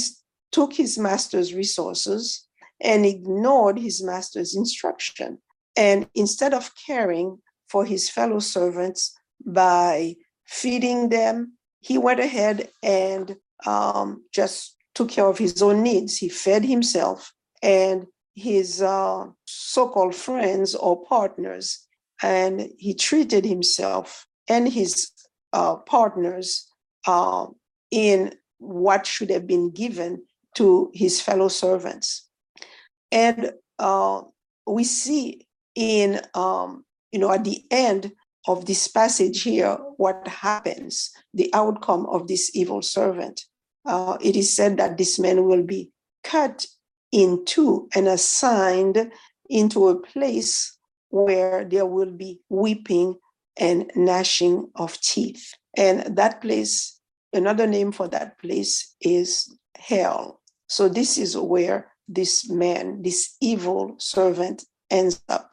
took 0.52 0.74
his 0.74 0.98
master's 0.98 1.54
resources 1.54 2.48
and 2.82 3.06
ignored 3.06 3.80
his 3.80 4.04
master's 4.04 4.56
instruction. 4.56 5.40
And 5.76 6.10
instead 6.16 6.54
of 6.54 6.72
caring 6.86 7.40
for 7.70 7.86
his 7.86 8.10
fellow 8.10 8.40
servants 8.40 9.14
by 9.46 10.16
feeding 10.46 11.10
them, 11.10 11.54
he 11.82 11.98
went 11.98 12.20
ahead 12.20 12.70
and 12.82 13.36
um, 13.66 14.24
just 14.34 14.76
took 14.96 15.10
care 15.10 15.28
of 15.28 15.38
his 15.38 15.62
own 15.62 15.84
needs. 15.84 16.18
He 16.18 16.30
fed 16.30 16.66
himself 16.66 17.32
and 17.62 18.08
his 18.36 18.82
uh, 18.82 19.26
so 19.46 19.90
called 19.90 20.16
friends 20.16 20.76
or 20.76 21.04
partners, 21.06 21.87
and 22.22 22.70
he 22.78 22.94
treated 22.94 23.46
himself 23.46 24.26
and 24.48 24.72
his 24.72 25.12
uh, 25.54 25.76
partners 25.76 26.68
uh, 27.06 27.48
in 27.92 28.34
what 28.60 29.06
should 29.06 29.30
have 29.30 29.48
been 29.48 29.72
given 29.72 30.24
to 30.56 30.92
his 30.94 31.22
fellow 31.22 31.48
servants. 31.48 32.28
And 33.12 33.52
uh, 33.80 34.22
we 34.66 34.84
see 34.84 35.48
in, 35.76 36.22
um, 36.34 36.84
you 37.12 37.20
know, 37.20 37.32
at 37.32 37.44
the 37.44 37.64
end 37.70 38.12
of 38.48 38.66
this 38.66 38.88
passage 38.88 39.44
here, 39.44 39.78
what 39.98 40.28
happens, 40.28 41.12
the 41.34 41.50
outcome 41.54 42.06
of 42.08 42.28
this 42.28 42.56
evil 42.56 42.82
servant. 42.82 43.42
Uh, 43.86 44.18
it 44.22 44.36
is 44.36 44.54
said 44.54 44.78
that 44.78 44.98
this 44.98 45.20
man 45.20 45.46
will 45.46 45.64
be 45.64 45.92
cut 46.24 46.66
in 47.12 47.44
two 47.46 47.88
and 47.96 48.08
assigned 48.08 49.12
into 49.50 49.88
a 49.88 50.00
place 50.00 50.76
where 51.10 51.64
there 51.66 51.86
will 51.86 52.12
be 52.12 52.42
weeping 52.50 53.16
and 53.58 53.92
gnashing 53.96 54.70
of 54.76 55.00
teeth. 55.02 55.54
And 55.76 56.18
that 56.18 56.42
place, 56.42 57.00
another 57.34 57.68
name 57.68 57.92
for 57.92 58.08
that 58.10 58.40
place 58.40 58.96
is 59.02 59.58
hell. 59.78 60.42
So 60.68 60.90
this 60.90 61.18
is 61.18 61.38
where 61.38 61.92
this 62.08 62.50
man, 62.50 63.02
this 63.02 63.36
evil 63.42 63.96
servant, 64.00 64.64
ends 64.90 65.22
up. 65.30 65.52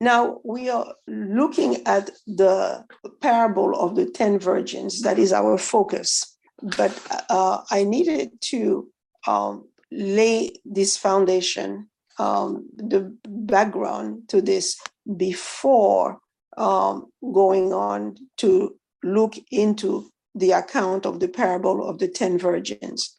Now 0.00 0.40
we 0.44 0.68
are 0.68 0.94
looking 1.06 1.86
at 1.86 2.10
the 2.26 2.84
parable 3.20 3.74
of 3.80 3.96
the 3.96 4.06
10 4.06 4.38
virgins. 4.38 5.02
That 5.02 5.18
is 5.18 5.32
our 5.32 5.56
focus. 5.56 6.36
But 6.76 6.98
uh, 7.30 7.62
I 7.70 7.84
needed 7.84 8.30
to 8.42 8.88
um, 9.26 9.68
lay 9.90 10.52
this 10.64 10.96
foundation, 10.96 11.88
um, 12.18 12.68
the 12.76 13.16
background 13.26 14.28
to 14.28 14.40
this 14.40 14.78
before 15.16 16.18
um, 16.56 17.06
going 17.32 17.72
on 17.72 18.16
to 18.38 18.76
look 19.02 19.34
into 19.50 20.10
the 20.34 20.52
account 20.52 21.06
of 21.06 21.20
the 21.20 21.28
parable 21.28 21.88
of 21.88 21.98
the 21.98 22.08
10 22.08 22.38
virgins. 22.38 23.16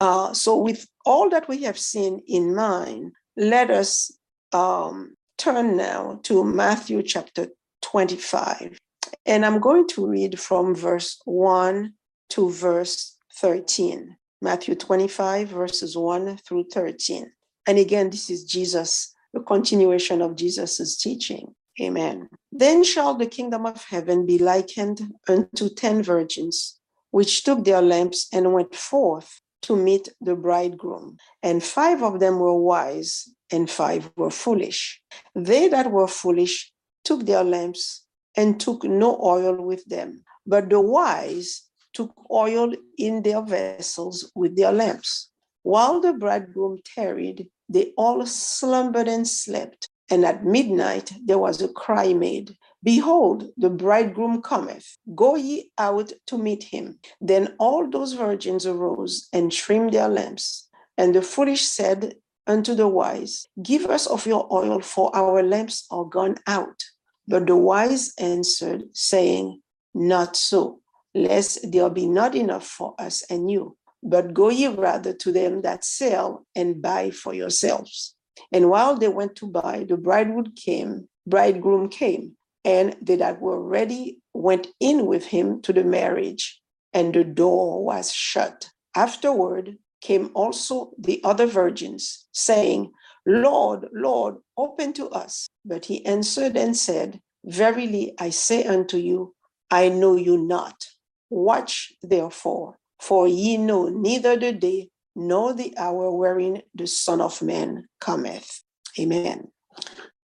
Uh, 0.00 0.32
so, 0.32 0.56
with 0.56 0.86
all 1.04 1.28
that 1.30 1.48
we 1.48 1.62
have 1.62 1.78
seen 1.78 2.22
in 2.28 2.54
mind, 2.54 3.12
let 3.36 3.70
us 3.70 4.10
um, 4.52 5.16
turn 5.38 5.76
now 5.76 6.20
to 6.22 6.44
Matthew 6.44 7.02
chapter 7.02 7.48
25. 7.82 8.78
And 9.26 9.44
I'm 9.44 9.58
going 9.60 9.88
to 9.88 10.06
read 10.06 10.38
from 10.38 10.74
verse 10.74 11.20
1 11.24 11.92
to 12.30 12.50
verse 12.50 13.16
13. 13.36 14.16
Matthew 14.40 14.74
25, 14.74 15.48
verses 15.48 15.96
1 15.96 16.38
through 16.38 16.66
13. 16.72 17.32
And 17.68 17.78
again, 17.78 18.08
this 18.08 18.30
is 18.30 18.44
Jesus, 18.44 19.14
the 19.34 19.40
continuation 19.40 20.22
of 20.22 20.36
Jesus' 20.36 20.96
teaching. 20.96 21.54
Amen. 21.80 22.28
Then 22.50 22.82
shall 22.82 23.14
the 23.14 23.26
kingdom 23.26 23.66
of 23.66 23.84
heaven 23.84 24.24
be 24.24 24.38
likened 24.38 25.12
unto 25.28 25.68
ten 25.68 26.02
virgins, 26.02 26.80
which 27.10 27.44
took 27.44 27.64
their 27.64 27.82
lamps 27.82 28.26
and 28.32 28.54
went 28.54 28.74
forth 28.74 29.42
to 29.62 29.76
meet 29.76 30.08
the 30.22 30.34
bridegroom. 30.34 31.18
And 31.42 31.62
five 31.62 32.02
of 32.02 32.20
them 32.20 32.38
were 32.38 32.58
wise, 32.58 33.28
and 33.52 33.70
five 33.70 34.10
were 34.16 34.30
foolish. 34.30 35.00
They 35.34 35.68
that 35.68 35.90
were 35.90 36.08
foolish 36.08 36.72
took 37.04 37.26
their 37.26 37.44
lamps 37.44 38.06
and 38.34 38.58
took 38.58 38.84
no 38.84 39.20
oil 39.22 39.62
with 39.62 39.84
them, 39.84 40.24
but 40.46 40.70
the 40.70 40.80
wise 40.80 41.64
took 41.92 42.14
oil 42.30 42.72
in 42.96 43.22
their 43.22 43.42
vessels 43.42 44.32
with 44.34 44.56
their 44.56 44.72
lamps. 44.72 45.27
While 45.68 46.00
the 46.00 46.14
bridegroom 46.14 46.78
tarried, 46.82 47.50
they 47.68 47.92
all 47.98 48.24
slumbered 48.24 49.06
and 49.06 49.28
slept. 49.28 49.90
And 50.10 50.24
at 50.24 50.42
midnight 50.42 51.12
there 51.22 51.36
was 51.38 51.60
a 51.60 51.68
cry 51.68 52.14
made 52.14 52.56
Behold, 52.82 53.50
the 53.58 53.68
bridegroom 53.68 54.40
cometh. 54.40 54.96
Go 55.14 55.36
ye 55.36 55.70
out 55.76 56.10
to 56.28 56.38
meet 56.38 56.62
him. 56.64 56.98
Then 57.20 57.54
all 57.58 57.86
those 57.86 58.14
virgins 58.14 58.64
arose 58.64 59.28
and 59.30 59.52
trimmed 59.52 59.92
their 59.92 60.08
lamps. 60.08 60.70
And 60.96 61.14
the 61.14 61.20
foolish 61.20 61.66
said 61.66 62.14
unto 62.46 62.74
the 62.74 62.88
wise, 62.88 63.44
Give 63.62 63.84
us 63.90 64.06
of 64.06 64.26
your 64.26 64.50
oil, 64.50 64.80
for 64.80 65.14
our 65.14 65.42
lamps 65.42 65.84
are 65.90 66.06
gone 66.06 66.36
out. 66.46 66.82
But 67.26 67.46
the 67.46 67.56
wise 67.56 68.14
answered, 68.18 68.84
saying, 68.94 69.60
Not 69.92 70.34
so, 70.34 70.80
lest 71.14 71.70
there 71.70 71.90
be 71.90 72.06
not 72.06 72.34
enough 72.34 72.66
for 72.66 72.94
us 72.98 73.22
and 73.28 73.50
you. 73.50 73.76
But 74.02 74.34
go 74.34 74.48
ye 74.48 74.68
rather 74.68 75.12
to 75.12 75.32
them 75.32 75.62
that 75.62 75.84
sell 75.84 76.46
and 76.54 76.80
buy 76.80 77.10
for 77.10 77.34
yourselves. 77.34 78.14
And 78.52 78.70
while 78.70 78.96
they 78.96 79.08
went 79.08 79.36
to 79.36 79.46
buy, 79.46 79.84
the 79.88 79.96
bridegroom 79.96 80.52
came, 80.54 81.08
bridegroom 81.26 81.88
came, 81.88 82.36
and 82.64 82.96
they 83.02 83.16
that 83.16 83.40
were 83.40 83.60
ready 83.62 84.18
went 84.34 84.68
in 84.80 85.06
with 85.06 85.26
him 85.26 85.60
to 85.62 85.72
the 85.72 85.84
marriage, 85.84 86.60
and 86.92 87.14
the 87.14 87.24
door 87.24 87.84
was 87.84 88.12
shut. 88.12 88.70
Afterward 88.94 89.78
came 90.00 90.30
also 90.34 90.92
the 90.98 91.20
other 91.24 91.46
virgins, 91.46 92.26
saying, 92.32 92.92
Lord, 93.26 93.88
Lord, 93.92 94.36
open 94.56 94.92
to 94.94 95.08
us. 95.10 95.48
But 95.64 95.84
he 95.86 96.04
answered 96.06 96.56
and 96.56 96.76
said, 96.76 97.20
Verily 97.44 98.14
I 98.18 98.30
say 98.30 98.64
unto 98.64 98.96
you, 98.96 99.34
I 99.70 99.88
know 99.88 100.16
you 100.16 100.38
not. 100.38 100.86
Watch 101.30 101.92
therefore, 102.02 102.77
for 103.00 103.28
ye 103.28 103.56
know 103.56 103.88
neither 103.88 104.36
the 104.36 104.52
day 104.52 104.90
nor 105.14 105.52
the 105.52 105.74
hour 105.76 106.10
wherein 106.10 106.62
the 106.74 106.86
Son 106.86 107.20
of 107.20 107.42
Man 107.42 107.88
cometh. 108.00 108.62
Amen. 108.98 109.48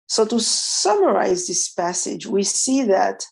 So, 0.07 0.27
to 0.27 0.41
summarize 0.41 1.47
this 1.47 1.71
passage, 1.71 2.27
we 2.27 2.43
see 2.43 2.83
that 2.83 3.25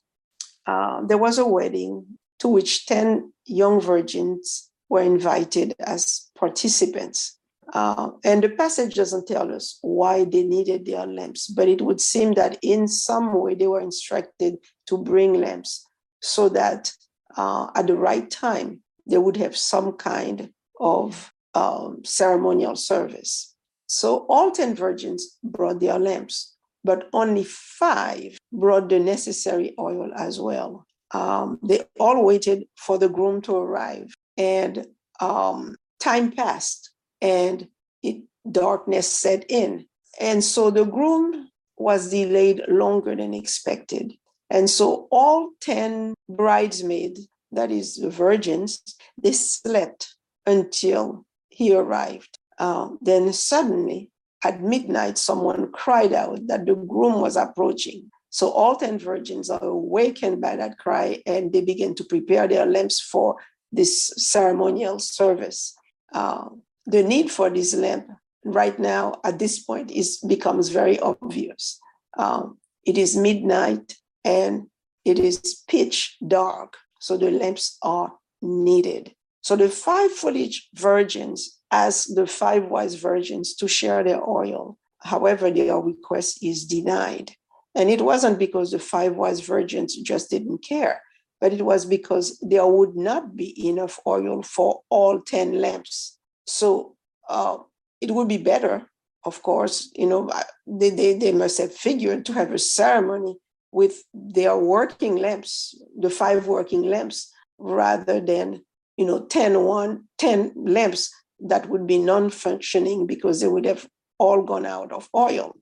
uh, 0.66 1.03
there 1.07 1.18
was 1.18 1.38
a 1.38 1.46
wedding 1.46 2.07
to 2.38 2.48
which 2.48 2.87
10 2.87 3.33
young 3.44 3.81
virgins 3.81 4.70
were 4.88 5.03
invited 5.03 5.74
as 5.79 6.31
participants. 6.38 7.37
Uh, 7.72 8.11
and 8.24 8.42
the 8.42 8.48
passage 8.48 8.94
doesn't 8.94 9.29
tell 9.29 9.55
us 9.55 9.79
why 9.83 10.24
they 10.24 10.42
needed 10.42 10.87
their 10.87 11.07
lamps, 11.07 11.46
but 11.46 11.68
it 11.68 11.81
would 11.81 12.00
seem 12.00 12.33
that 12.35 12.59
in 12.62 12.88
some 12.88 13.33
way 13.38 13.55
they 13.55 13.66
were 13.66 13.81
instructed 13.81 14.57
to 14.87 14.98
bring 14.98 15.35
lamps 15.35 15.87
so 16.20 16.48
that 16.48 16.92
uh, 17.37 17.68
at 17.76 17.87
the 17.87 17.94
right 17.94 18.29
time 18.31 18.81
they 19.11 19.18
would 19.18 19.37
have 19.37 19.57
some 19.57 19.92
kind 19.92 20.51
of 20.79 21.33
um, 21.55 22.03
ceremonial 22.05 22.77
service. 22.77 23.55
So 23.87 24.25
all 24.29 24.53
10 24.53 24.75
virgins 24.77 25.37
brought 25.42 25.81
their 25.81 25.99
lamps, 25.99 26.55
but 26.85 27.09
only 27.12 27.44
five 27.44 28.38
brought 28.53 28.88
the 28.88 29.01
necessary 29.01 29.75
oil 29.79 30.12
as 30.16 30.40
well. 30.40 30.87
Um, 31.12 31.59
they 31.62 31.83
all 31.99 32.25
waited 32.25 32.66
for 32.77 32.99
the 32.99 33.09
groom 33.09 33.42
to 33.42 33.57
arrive, 33.57 34.14
and 34.37 34.87
um, 35.20 35.77
time 35.99 36.31
passed, 36.31 36.90
and 37.20 37.66
it, 38.05 38.23
darkness 38.51 39.09
set 39.09 39.44
in. 39.49 39.87
And 40.20 40.44
so 40.44 40.70
the 40.70 40.85
groom 40.85 41.49
was 41.77 42.11
delayed 42.11 42.62
longer 42.68 43.16
than 43.16 43.35
expected. 43.35 44.12
And 44.51 44.70
so 44.70 45.09
all 45.11 45.51
10 45.62 46.14
bridesmaids, 46.29 47.27
that 47.52 47.70
is 47.70 47.96
the 47.96 48.10
virgins, 48.10 48.82
they 49.20 49.32
slept 49.32 50.14
until 50.46 51.24
he 51.48 51.74
arrived. 51.74 52.38
Um, 52.58 52.98
then 53.00 53.32
suddenly, 53.32 54.10
at 54.44 54.62
midnight, 54.62 55.18
someone 55.18 55.70
cried 55.72 56.12
out 56.12 56.46
that 56.46 56.66
the 56.66 56.74
groom 56.74 57.20
was 57.20 57.36
approaching. 57.36 58.10
So 58.30 58.50
all 58.50 58.76
10 58.76 58.98
virgins 58.98 59.50
are 59.50 59.62
awakened 59.64 60.40
by 60.40 60.56
that 60.56 60.78
cry 60.78 61.22
and 61.26 61.52
they 61.52 61.60
begin 61.60 61.94
to 61.96 62.04
prepare 62.04 62.46
their 62.46 62.64
lamps 62.64 63.00
for 63.00 63.36
this 63.72 64.12
ceremonial 64.16 64.98
service. 64.98 65.74
Uh, 66.14 66.48
the 66.86 67.02
need 67.02 67.30
for 67.30 67.50
this 67.50 67.74
lamp 67.74 68.06
right 68.44 68.78
now 68.78 69.14
at 69.24 69.38
this 69.38 69.58
point 69.60 69.90
is 69.90 70.18
becomes 70.26 70.68
very 70.68 70.98
obvious. 71.00 71.78
Um, 72.16 72.58
it 72.84 72.96
is 72.96 73.16
midnight 73.16 73.96
and 74.24 74.68
it 75.04 75.18
is 75.18 75.62
pitch 75.68 76.16
dark, 76.26 76.76
so 77.00 77.16
the 77.16 77.30
lamps 77.30 77.76
are 77.82 78.12
needed. 78.40 79.14
So 79.40 79.56
the 79.56 79.68
five 79.68 80.12
foolish 80.12 80.68
virgins 80.74 81.58
ask 81.70 82.08
the 82.14 82.26
five 82.26 82.66
wise 82.66 82.94
virgins 82.94 83.54
to 83.56 83.66
share 83.66 84.04
their 84.04 84.22
oil. 84.22 84.76
However, 84.98 85.50
their 85.50 85.78
request 85.78 86.44
is 86.44 86.66
denied. 86.66 87.32
And 87.74 87.88
it 87.88 88.02
wasn't 88.02 88.38
because 88.38 88.70
the 88.70 88.78
five 88.78 89.16
wise 89.16 89.40
virgins 89.40 89.96
just 89.96 90.30
didn't 90.30 90.62
care, 90.62 91.00
but 91.40 91.52
it 91.52 91.62
was 91.62 91.86
because 91.86 92.38
there 92.42 92.66
would 92.66 92.96
not 92.96 93.34
be 93.34 93.68
enough 93.68 93.98
oil 94.06 94.42
for 94.42 94.80
all 94.90 95.20
10 95.20 95.60
lamps. 95.60 96.18
So 96.46 96.96
uh, 97.28 97.58
it 98.00 98.10
would 98.10 98.28
be 98.28 98.38
better, 98.38 98.90
of 99.24 99.42
course, 99.42 99.90
you 99.94 100.06
know, 100.06 100.30
they, 100.66 100.90
they, 100.90 101.14
they 101.14 101.32
must 101.32 101.58
have 101.58 101.72
figured 101.72 102.26
to 102.26 102.32
have 102.32 102.52
a 102.52 102.58
ceremony 102.58 103.36
with 103.72 104.02
their 104.12 104.56
working 104.56 105.16
lamps, 105.16 105.74
the 105.98 106.11
five 106.11 106.46
working 106.46 106.83
lamps, 106.83 107.33
rather 107.59 108.20
than, 108.20 108.64
you 108.96 109.04
know, 109.04 109.26
10, 109.26 109.64
one, 109.64 110.04
10 110.18 110.52
lamps 110.56 111.12
that 111.40 111.68
would 111.68 111.87
be 111.87 111.98
non-functioning 111.98 113.06
because 113.06 113.40
they 113.40 113.48
would 113.48 113.64
have 113.64 113.88
all 114.18 114.42
gone 114.42 114.66
out 114.66 114.92
of 114.92 115.09
oil. 115.14 115.56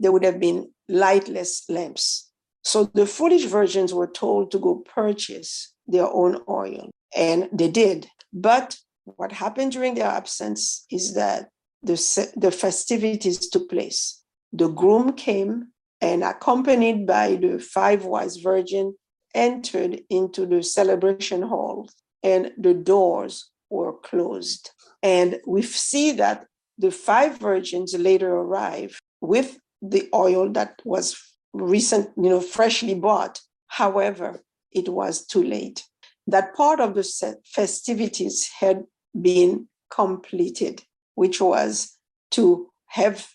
There 0.00 0.12
would 0.12 0.24
have 0.24 0.40
been 0.40 0.70
lightless 0.88 1.64
lamps. 1.68 2.30
So 2.64 2.84
the 2.94 3.06
foolish 3.06 3.44
virgins 3.44 3.94
were 3.94 4.06
told 4.06 4.50
to 4.50 4.58
go 4.58 4.76
purchase 4.76 5.72
their 5.86 6.06
own 6.12 6.40
oil, 6.48 6.90
and 7.16 7.48
they 7.52 7.70
did. 7.70 8.08
But 8.32 8.76
what 9.04 9.32
happened 9.32 9.72
during 9.72 9.94
their 9.94 10.08
absence 10.08 10.84
is 10.90 11.14
that 11.14 11.48
the, 11.82 11.96
the 12.36 12.50
festivities 12.50 13.48
took 13.48 13.70
place. 13.70 14.22
The 14.52 14.68
groom 14.68 15.12
came 15.12 15.68
and, 16.00 16.22
accompanied 16.22 17.06
by 17.06 17.34
the 17.36 17.58
five 17.58 18.04
wise 18.04 18.36
virgins, 18.36 18.94
entered 19.34 20.00
into 20.10 20.46
the 20.46 20.62
celebration 20.62 21.42
hall, 21.42 21.88
and 22.22 22.52
the 22.56 22.74
doors 22.74 23.50
were 23.70 23.92
closed. 23.92 24.70
And 25.02 25.40
we 25.46 25.62
see 25.62 26.12
that 26.12 26.46
the 26.78 26.90
five 26.90 27.38
virgins 27.38 27.94
later 27.94 28.30
arrive 28.34 28.98
with 29.20 29.58
the 29.82 30.08
oil 30.14 30.50
that 30.52 30.80
was 30.84 31.16
recent, 31.52 32.10
you 32.16 32.28
know, 32.30 32.40
freshly 32.40 32.94
bought. 32.94 33.40
However, 33.66 34.42
it 34.72 34.88
was 34.88 35.26
too 35.26 35.42
late. 35.42 35.84
That 36.26 36.54
part 36.54 36.80
of 36.80 36.94
the 36.94 37.36
festivities 37.44 38.48
had 38.60 38.84
been 39.20 39.68
completed, 39.90 40.82
which 41.14 41.40
was 41.40 41.96
to 42.32 42.70
have 42.88 43.28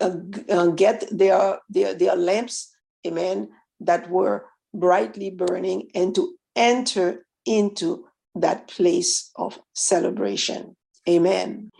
uh, 0.00 0.16
uh, 0.48 0.66
get 0.68 1.04
their, 1.10 1.58
their 1.68 1.94
their 1.94 2.16
lamps, 2.16 2.74
amen, 3.06 3.48
that 3.80 4.08
were 4.10 4.46
brightly 4.74 5.30
burning, 5.30 5.90
and 5.94 6.14
to 6.14 6.34
enter 6.56 7.26
into 7.44 8.04
that 8.34 8.68
place 8.68 9.30
of 9.36 9.58
celebration. 9.74 10.76
Amen. 11.08 11.70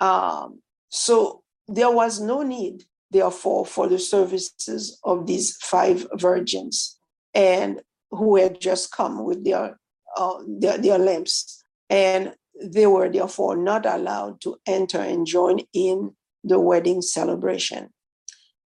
Um, 0.00 0.60
so 0.88 1.42
there 1.68 1.90
was 1.90 2.20
no 2.20 2.42
need, 2.42 2.84
therefore, 3.10 3.64
for 3.64 3.88
the 3.88 3.98
services 3.98 4.98
of 5.04 5.26
these 5.26 5.56
five 5.56 6.06
virgins 6.14 6.98
and 7.34 7.80
who 8.10 8.36
had 8.36 8.60
just 8.60 8.90
come 8.90 9.24
with 9.24 9.44
their, 9.44 9.78
uh, 10.16 10.38
their, 10.46 10.78
their 10.78 10.98
lamps. 10.98 11.62
And 11.88 12.34
they 12.60 12.86
were 12.86 13.08
therefore 13.08 13.56
not 13.56 13.86
allowed 13.86 14.40
to 14.40 14.56
enter 14.66 14.98
and 15.00 15.26
join 15.26 15.60
in 15.72 16.14
the 16.48 16.58
wedding 16.58 17.02
celebration. 17.02 17.90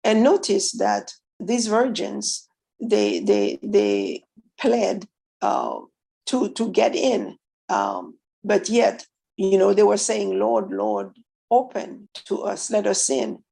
And 0.02 0.22
notice 0.22 0.72
that 0.72 1.12
these 1.40 1.66
virgins, 1.66 2.48
they 2.80 3.20
they 3.20 3.58
they 3.62 4.24
pled 4.60 5.06
uh, 5.42 5.78
to 6.26 6.48
to 6.50 6.70
get 6.70 6.94
in, 6.94 7.36
um, 7.68 8.18
but 8.42 8.68
yet 8.68 9.06
you 9.36 9.58
know, 9.58 9.74
they 9.74 9.82
were 9.82 9.96
saying, 9.96 10.38
Lord, 10.38 10.70
Lord, 10.70 11.16
open 11.50 12.08
to 12.26 12.42
us, 12.42 12.70
let 12.70 12.86
us 12.86 13.10
in. 13.10 13.42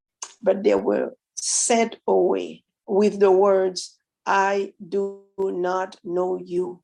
But 0.42 0.62
they 0.62 0.74
were 0.74 1.14
sent 1.36 1.96
away 2.06 2.64
with 2.86 3.20
the 3.20 3.30
words, 3.30 3.98
I 4.26 4.72
do 4.88 5.22
not 5.38 5.96
know 6.04 6.38
you. 6.38 6.82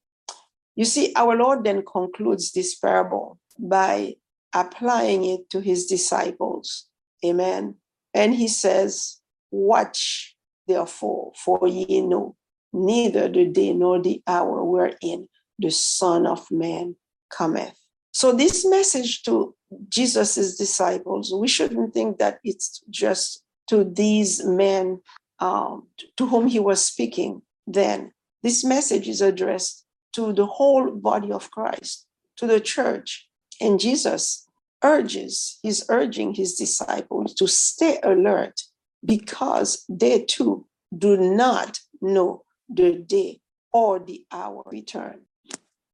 You 0.74 0.84
see, 0.84 1.12
our 1.16 1.36
Lord 1.36 1.64
then 1.64 1.84
concludes 1.84 2.52
this 2.52 2.74
parable 2.74 3.38
by 3.58 4.14
applying 4.54 5.24
it 5.24 5.50
to 5.50 5.60
his 5.60 5.86
disciples. 5.86 6.87
Amen. 7.24 7.76
And 8.14 8.34
he 8.34 8.48
says, 8.48 9.20
Watch 9.50 10.36
therefore, 10.66 11.32
for 11.36 11.66
ye 11.66 12.00
know 12.00 12.36
neither 12.72 13.28
the 13.28 13.46
day 13.46 13.72
nor 13.72 14.00
the 14.00 14.22
hour 14.26 14.62
wherein 14.64 15.28
the 15.58 15.70
Son 15.70 16.26
of 16.26 16.50
Man 16.50 16.96
cometh. 17.30 17.78
So, 18.12 18.32
this 18.32 18.64
message 18.66 19.22
to 19.24 19.54
Jesus's 19.88 20.56
disciples, 20.56 21.32
we 21.34 21.48
shouldn't 21.48 21.94
think 21.94 22.18
that 22.18 22.40
it's 22.44 22.82
just 22.90 23.42
to 23.68 23.84
these 23.84 24.44
men 24.44 25.00
um, 25.40 25.86
to 26.16 26.26
whom 26.26 26.46
he 26.46 26.58
was 26.58 26.84
speaking 26.84 27.42
then. 27.66 28.12
This 28.42 28.64
message 28.64 29.08
is 29.08 29.20
addressed 29.20 29.84
to 30.14 30.32
the 30.32 30.46
whole 30.46 30.90
body 30.90 31.32
of 31.32 31.50
Christ, 31.50 32.06
to 32.36 32.46
the 32.46 32.60
church. 32.60 33.28
And 33.60 33.80
Jesus 33.80 34.47
urges, 34.82 35.58
he's 35.62 35.84
urging 35.88 36.34
his 36.34 36.54
disciples 36.54 37.34
to 37.34 37.46
stay 37.46 37.98
alert 38.02 38.60
because 39.04 39.84
they 39.88 40.24
too 40.24 40.66
do 40.96 41.16
not 41.16 41.80
know 42.00 42.44
the 42.68 42.98
day 42.98 43.40
or 43.72 43.98
the 43.98 44.24
hour 44.32 44.62
return. 44.66 45.20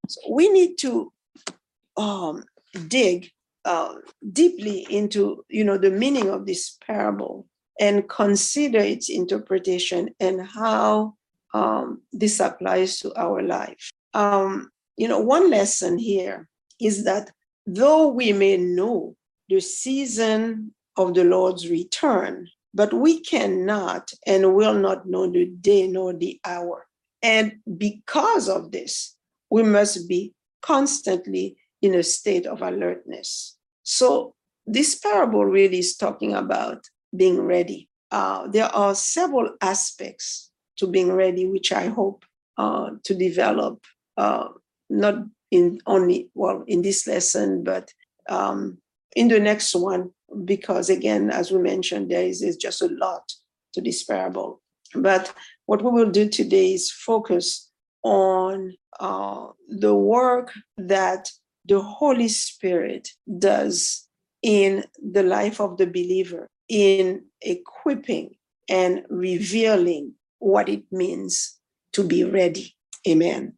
So 0.09 0.20
we 0.31 0.49
need 0.49 0.77
to 0.79 1.12
um, 1.97 2.44
dig 2.88 3.31
uh, 3.64 3.94
deeply 4.33 4.87
into 4.90 5.44
you 5.49 5.64
know 5.64 5.79
the 5.79 5.90
meaning 5.90 6.29
of 6.29 6.47
this 6.47 6.77
parable 6.87 7.47
and 7.81 8.09
consider 8.09 8.79
its 8.79 9.09
interpretation 9.09 10.11
and 10.20 10.47
how 10.47 11.14
um, 11.55 12.03
this 12.12 12.40
applies 12.40 12.99
to 13.01 13.14
our 13.16 13.42
life. 13.42 13.90
Um, 14.12 14.70
you 14.97 15.09
know, 15.09 15.18
one 15.18 15.51
lesson 15.51 15.99
here 15.99 16.49
is 16.81 17.05
that 17.05 17.31
though 17.66 18.09
we 18.09 18.33
may 18.33 18.57
know 18.57 19.16
the 19.48 19.61
season 19.61 20.74
of 20.96 21.14
the 21.14 21.24
Lord's 21.24 21.68
return, 21.68 22.48
but 22.72 22.92
we 22.92 23.20
cannot 23.20 24.12
and 24.27 24.55
will 24.55 24.74
not 24.74 25.07
know 25.07 25.31
the 25.31 25.46
day 25.46 25.87
nor 25.87 26.12
the 26.12 26.40
hour. 26.44 26.87
And 27.22 27.57
because 27.79 28.48
of 28.48 28.72
this, 28.72 29.16
we 29.50 29.62
must 29.62 30.09
be 30.09 30.35
constantly 30.62 31.57
in 31.81 31.94
a 31.94 32.03
state 32.03 32.46
of 32.46 32.62
alertness. 32.62 33.57
So, 33.83 34.35
this 34.66 34.94
parable 34.94 35.44
really 35.44 35.79
is 35.79 35.96
talking 35.96 36.35
about 36.35 36.85
being 37.14 37.40
ready. 37.40 37.88
Uh, 38.11 38.48
there 38.48 38.74
are 38.74 38.94
several 38.94 39.50
aspects 39.61 40.50
to 40.79 40.87
being 40.87 41.12
ready, 41.12 41.46
which 41.46 41.70
I 41.72 41.88
hope 41.88 42.24
uh, 42.57 42.90
to 43.05 43.14
develop, 43.14 43.85
uh, 44.16 44.48
not 44.88 45.16
in 45.55 45.79
only, 45.87 46.29
well, 46.35 46.64
in 46.67 46.83
this 46.83 47.07
lesson, 47.07 47.62
but 47.62 47.93
um, 48.29 48.79
in 49.14 49.29
the 49.29 49.38
next 49.38 49.75
one, 49.75 50.11
because 50.45 50.90
again, 50.90 51.31
as 51.31 51.53
we 51.53 51.59
mentioned, 51.59 52.11
there 52.11 52.25
is, 52.25 52.43
is 52.43 52.57
just 52.57 52.83
a 52.83 52.88
lot 52.88 53.33
to 53.73 53.81
this 53.81 54.03
parable. 54.03 54.61
But 54.95 55.33
what 55.67 55.83
we 55.83 55.90
will 55.90 56.11
do 56.11 56.29
today 56.29 56.75
is 56.75 56.90
focus 56.90 57.71
on 58.03 58.75
uh, 58.99 59.47
the 59.69 59.95
work 59.95 60.53
that 60.77 61.31
the 61.67 61.81
Holy 61.81 62.29
Spirit 62.29 63.09
does 63.38 64.07
in 64.43 64.85
the 64.99 65.23
life 65.23 65.61
of 65.61 65.79
the 65.79 65.87
believer 65.87 66.49
in 66.69 67.25
equipping 67.40 68.35
and 68.69 69.03
revealing 69.09 70.14
what 70.38 70.69
it 70.69 70.83
means 70.90 71.59
to 71.93 72.03
be 72.03 72.25
ready. 72.25 72.75
Amen. 73.09 73.55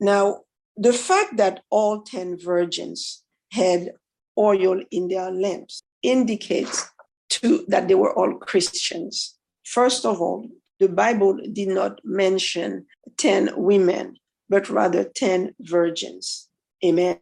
Now, 0.00 0.42
the 0.78 0.92
fact 0.92 1.36
that 1.36 1.62
all 1.70 2.02
10 2.02 2.38
virgins 2.38 3.24
had 3.52 3.90
oil 4.38 4.80
in 4.92 5.08
their 5.08 5.30
lamps 5.30 5.82
indicates 6.02 6.88
to, 7.30 7.64
that 7.66 7.88
they 7.88 7.96
were 7.96 8.16
all 8.16 8.34
Christians. 8.34 9.36
First 9.64 10.06
of 10.06 10.20
all, 10.20 10.48
the 10.78 10.88
Bible 10.88 11.36
did 11.52 11.68
not 11.68 12.00
mention 12.04 12.86
10 13.16 13.50
women, 13.56 14.14
but 14.48 14.70
rather 14.70 15.04
10 15.04 15.54
virgins. 15.60 16.48
Amen. 16.84 17.18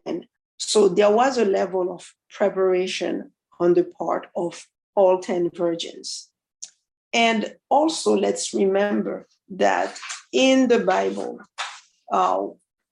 So 0.57 0.87
there 0.87 1.11
was 1.11 1.39
a 1.39 1.45
level 1.45 1.91
of 1.91 2.13
preparation 2.29 3.31
on 3.59 3.73
the 3.73 3.83
part 3.83 4.27
of 4.35 4.67
all 4.95 5.19
10 5.19 5.49
virgins. 5.55 6.29
And 7.11 7.55
also, 7.69 8.15
let's 8.15 8.53
remember 8.53 9.27
that 9.49 9.97
in 10.31 10.67
the 10.67 10.79
Bible, 10.79 11.39
uh, 12.11 12.47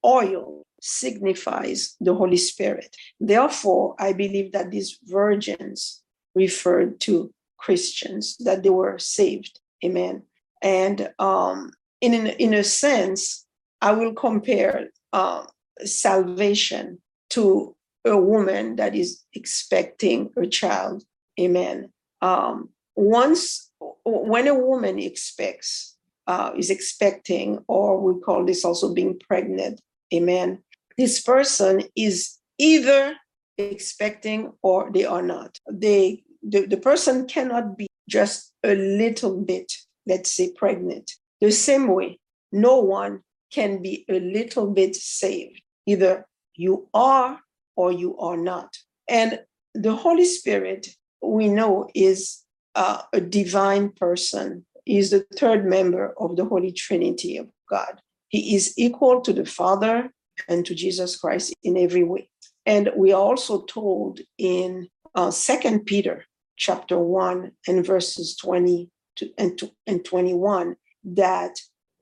oil 0.06 0.64
signifies 0.82 1.96
the 2.00 2.14
Holy 2.14 2.38
Spirit. 2.38 2.96
Therefore, 3.20 3.96
I 4.00 4.14
believe 4.14 4.52
that 4.52 4.70
these 4.72 5.00
virgins 5.04 6.04
referred 6.36 7.00
to 7.02 7.34
Christians, 7.58 8.38
that 8.38 8.62
they 8.62 8.70
were 8.70 9.00
saved. 9.00 9.60
Amen. 9.84 10.24
And 10.62 11.10
um, 11.18 11.72
in, 12.02 12.28
in 12.28 12.54
a 12.54 12.64
sense, 12.64 13.46
I 13.82 13.92
will 13.94 14.14
compare 14.14 14.90
uh, 15.12 15.46
salvation 15.84 17.00
to 17.32 17.76
a 18.06 18.18
woman 18.18 18.76
that 18.76 18.96
is 18.96 19.24
expecting 19.34 20.32
a 20.38 20.46
child. 20.46 21.04
Amen. 21.40 21.92
Um, 22.22 22.70
once, 22.96 23.72
when 24.06 24.48
a 24.48 24.54
woman 24.54 25.00
expects, 25.00 25.98
uh, 26.28 26.52
is 26.58 26.70
expecting, 26.70 27.64
or 27.68 28.00
we 28.00 28.22
call 28.22 28.46
this 28.46 28.64
also 28.64 28.94
being 28.94 29.20
pregnant, 29.28 29.82
amen, 30.16 30.64
this 30.98 31.22
person 31.22 31.84
is 31.96 32.38
either 32.58 33.16
expecting 33.58 34.54
or 34.62 34.92
they 34.92 35.06
are 35.06 35.22
not. 35.22 35.58
They, 35.72 36.24
the, 36.42 36.66
the 36.66 36.78
person 36.78 37.28
cannot 37.28 37.78
be 37.78 37.88
just 38.10 38.54
a 38.64 38.76
little 38.76 39.42
bit, 39.42 39.72
let's 40.06 40.32
say, 40.32 40.52
pregnant. 40.56 41.12
The 41.42 41.52
same 41.52 41.88
way, 41.88 42.20
no 42.52 42.80
one 42.80 43.22
can 43.52 43.82
be 43.82 44.06
a 44.10 44.20
little 44.20 44.68
bit 44.72 44.96
saved. 44.96 45.62
Either 45.86 46.26
you 46.56 46.88
are 46.94 47.40
or 47.76 47.92
you 47.92 48.18
are 48.18 48.38
not. 48.38 48.76
And 49.10 49.40
the 49.74 49.96
Holy 49.96 50.26
Spirit, 50.26 50.88
we 51.22 51.48
know, 51.48 51.90
is 51.94 52.44
uh, 52.76 53.02
a 53.14 53.22
divine 53.22 53.90
person. 53.90 54.66
He 54.86 54.98
is 54.98 55.12
the 55.12 55.26
third 55.36 55.66
member 55.66 56.14
of 56.18 56.36
the 56.36 56.46
Holy 56.46 56.72
Trinity 56.72 57.38
of 57.38 57.48
God. 57.70 58.02
He 58.30 58.56
is 58.56 58.74
equal 58.78 59.22
to 59.22 59.34
the 59.34 59.46
Father 59.46 60.10
and 60.48 60.66
to 60.66 60.76
Jesus 60.76 61.16
Christ 61.16 61.54
in 61.64 61.78
every 61.78 62.04
way. 62.04 62.30
And 62.66 62.90
we 62.96 63.14
are 63.14 63.22
also 63.22 63.64
told 63.64 64.20
in 64.38 64.90
uh, 65.14 65.32
Second 65.32 65.82
uh, 65.82 65.84
Peter 65.86 66.26
chapter 66.58 66.98
1 66.98 67.52
and 67.68 67.86
verses 67.86 68.36
20 68.38 68.90
to, 69.18 69.30
and, 69.38 69.58
to, 69.58 69.72
and 69.88 70.04
21 70.04 70.76
that 71.04 71.56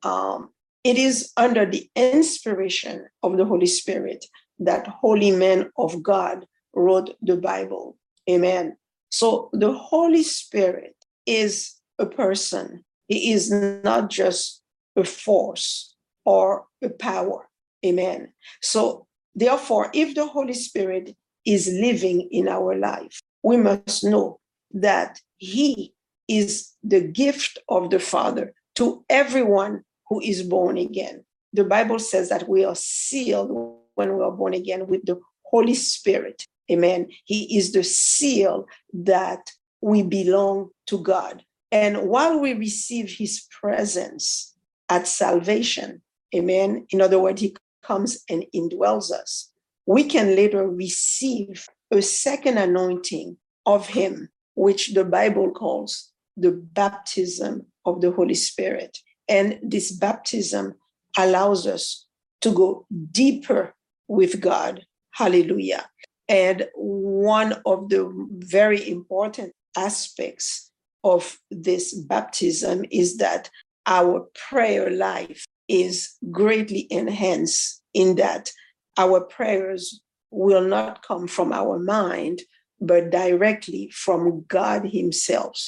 um, 0.04 0.50
it 0.84 0.98
is 0.98 1.32
under 1.38 1.66
the 1.66 1.90
inspiration 1.96 3.08
of 3.22 3.38
the 3.38 3.46
Holy 3.46 3.66
Spirit 3.66 4.26
that 4.60 4.88
holy 4.88 5.32
men 5.32 5.70
of 5.78 6.02
God 6.02 6.46
wrote 6.76 7.16
the 7.22 7.38
Bible. 7.38 7.98
Amen. 8.30 8.78
So 9.10 9.50
the 9.54 9.74
Holy 9.74 10.24
Spirit 10.24 10.96
is 11.26 11.76
a 12.00 12.06
person, 12.06 12.84
he 13.08 13.32
is 13.32 13.52
not 13.52 14.10
just 14.10 14.62
a 14.96 15.04
force 15.04 15.93
or 16.26 16.66
a 16.82 16.90
power. 16.90 17.50
Amen. 17.86 18.34
So, 18.62 19.08
therefore, 19.36 19.90
if 19.94 20.16
the 20.16 20.26
Holy 20.26 20.54
Spirit 20.54 21.16
is 21.46 21.68
living 21.68 22.30
in 22.32 22.48
our 22.48 22.76
life, 22.76 23.22
we 23.44 23.58
must 23.58 24.04
know 24.04 24.40
that 24.72 25.20
He 25.38 25.94
is 26.28 26.72
the 26.84 27.02
gift 27.02 27.60
of 27.68 27.90
the 27.90 28.00
Father 28.00 28.54
to 28.76 29.04
everyone 29.10 29.84
who 30.08 30.22
is 30.22 30.44
born 30.44 30.78
again. 30.78 31.24
The 31.52 31.64
Bible 31.64 32.00
says 32.00 32.30
that 32.30 32.48
we 32.48 32.66
are 32.66 32.76
sealed 32.76 33.52
when 33.96 34.18
we 34.18 34.24
are 34.24 34.32
born 34.32 34.54
again 34.54 34.88
with 34.88 35.06
the 35.06 35.20
Holy 35.44 35.76
Spirit. 35.76 36.48
Amen. 36.72 37.10
He 37.26 37.58
is 37.58 37.74
the 37.74 37.84
seal 37.84 38.66
that 38.94 39.52
we 39.82 40.02
belong 40.02 40.70
to 40.88 40.98
God. 40.98 41.44
And 41.72 42.08
while 42.08 42.40
we 42.40 42.54
receive 42.54 43.10
his 43.10 43.46
presence 43.52 44.56
at 44.90 45.08
salvation, 45.08 46.02
amen, 46.34 46.88
in 46.90 47.02
other 47.02 47.20
words, 47.20 47.42
he 47.42 47.56
comes 47.84 48.24
and 48.30 48.46
indwells 48.56 49.12
us, 49.12 49.52
we 49.86 50.04
can 50.04 50.36
later 50.36 50.68
receive 50.68 51.68
a 51.92 52.02
second 52.02 52.58
anointing 52.58 53.38
of 53.66 53.88
him, 53.88 54.30
which 54.56 54.94
the 54.94 55.06
Bible 55.06 55.52
calls 55.52 56.12
the 56.38 56.52
baptism 56.52 57.66
of 57.86 58.02
the 58.02 58.12
Holy 58.12 58.34
Spirit. 58.34 58.98
And 59.28 59.60
this 59.62 59.92
baptism 59.92 60.76
allows 61.18 61.68
us 61.68 62.08
to 62.42 62.52
go 62.52 62.86
deeper 63.12 63.74
with 64.08 64.42
God. 64.42 64.86
Hallelujah. 65.12 65.86
And 66.28 66.68
one 66.76 67.62
of 67.66 67.90
the 67.90 68.12
very 68.32 68.90
important 68.90 69.54
aspects 69.78 70.72
of 71.04 71.38
this 71.52 71.94
baptism 71.94 72.86
is 72.90 73.18
that 73.18 73.50
our 73.86 74.28
prayer 74.50 74.90
life 74.90 75.46
is 75.74 76.14
greatly 76.30 76.86
enhanced 76.92 77.82
in 77.96 78.16
that 78.16 78.52
our 78.96 79.22
prayers 79.22 80.02
will 80.30 80.62
not 80.62 81.02
come 81.02 81.28
from 81.28 81.52
our 81.52 81.80
mind, 81.80 82.44
but 82.80 83.10
directly 83.10 83.90
from 83.92 84.46
God 84.48 84.86
Himself. 84.86 85.60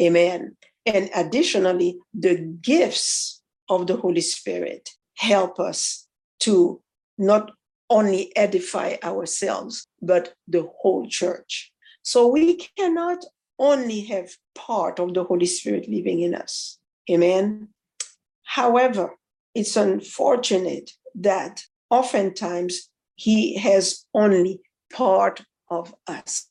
Amen. 0.00 0.56
And 0.86 1.10
additionally, 1.14 1.98
the 2.14 2.36
gifts 2.62 3.42
of 3.68 3.86
the 3.86 3.96
Holy 3.96 4.22
Spirit 4.22 4.88
help 5.18 5.60
us 5.60 6.06
to 6.40 6.80
not 7.18 7.50
only 7.90 8.34
edify 8.36 8.96
ourselves, 9.04 9.86
but 10.00 10.32
the 10.48 10.66
whole 10.80 11.06
church. 11.06 11.70
So 12.02 12.28
we 12.28 12.56
cannot 12.78 13.26
only 13.58 14.00
have 14.04 14.30
part 14.54 14.98
of 14.98 15.12
the 15.12 15.24
Holy 15.24 15.44
Spirit 15.44 15.86
living 15.86 16.20
in 16.20 16.34
us. 16.34 16.78
Amen. 17.10 17.68
However, 18.44 19.16
it's 19.54 19.76
unfortunate 19.76 20.90
that 21.14 21.62
oftentimes 21.90 22.88
he 23.16 23.56
has 23.58 24.04
only 24.14 24.60
part 24.92 25.42
of 25.70 25.94
us. 26.06 26.46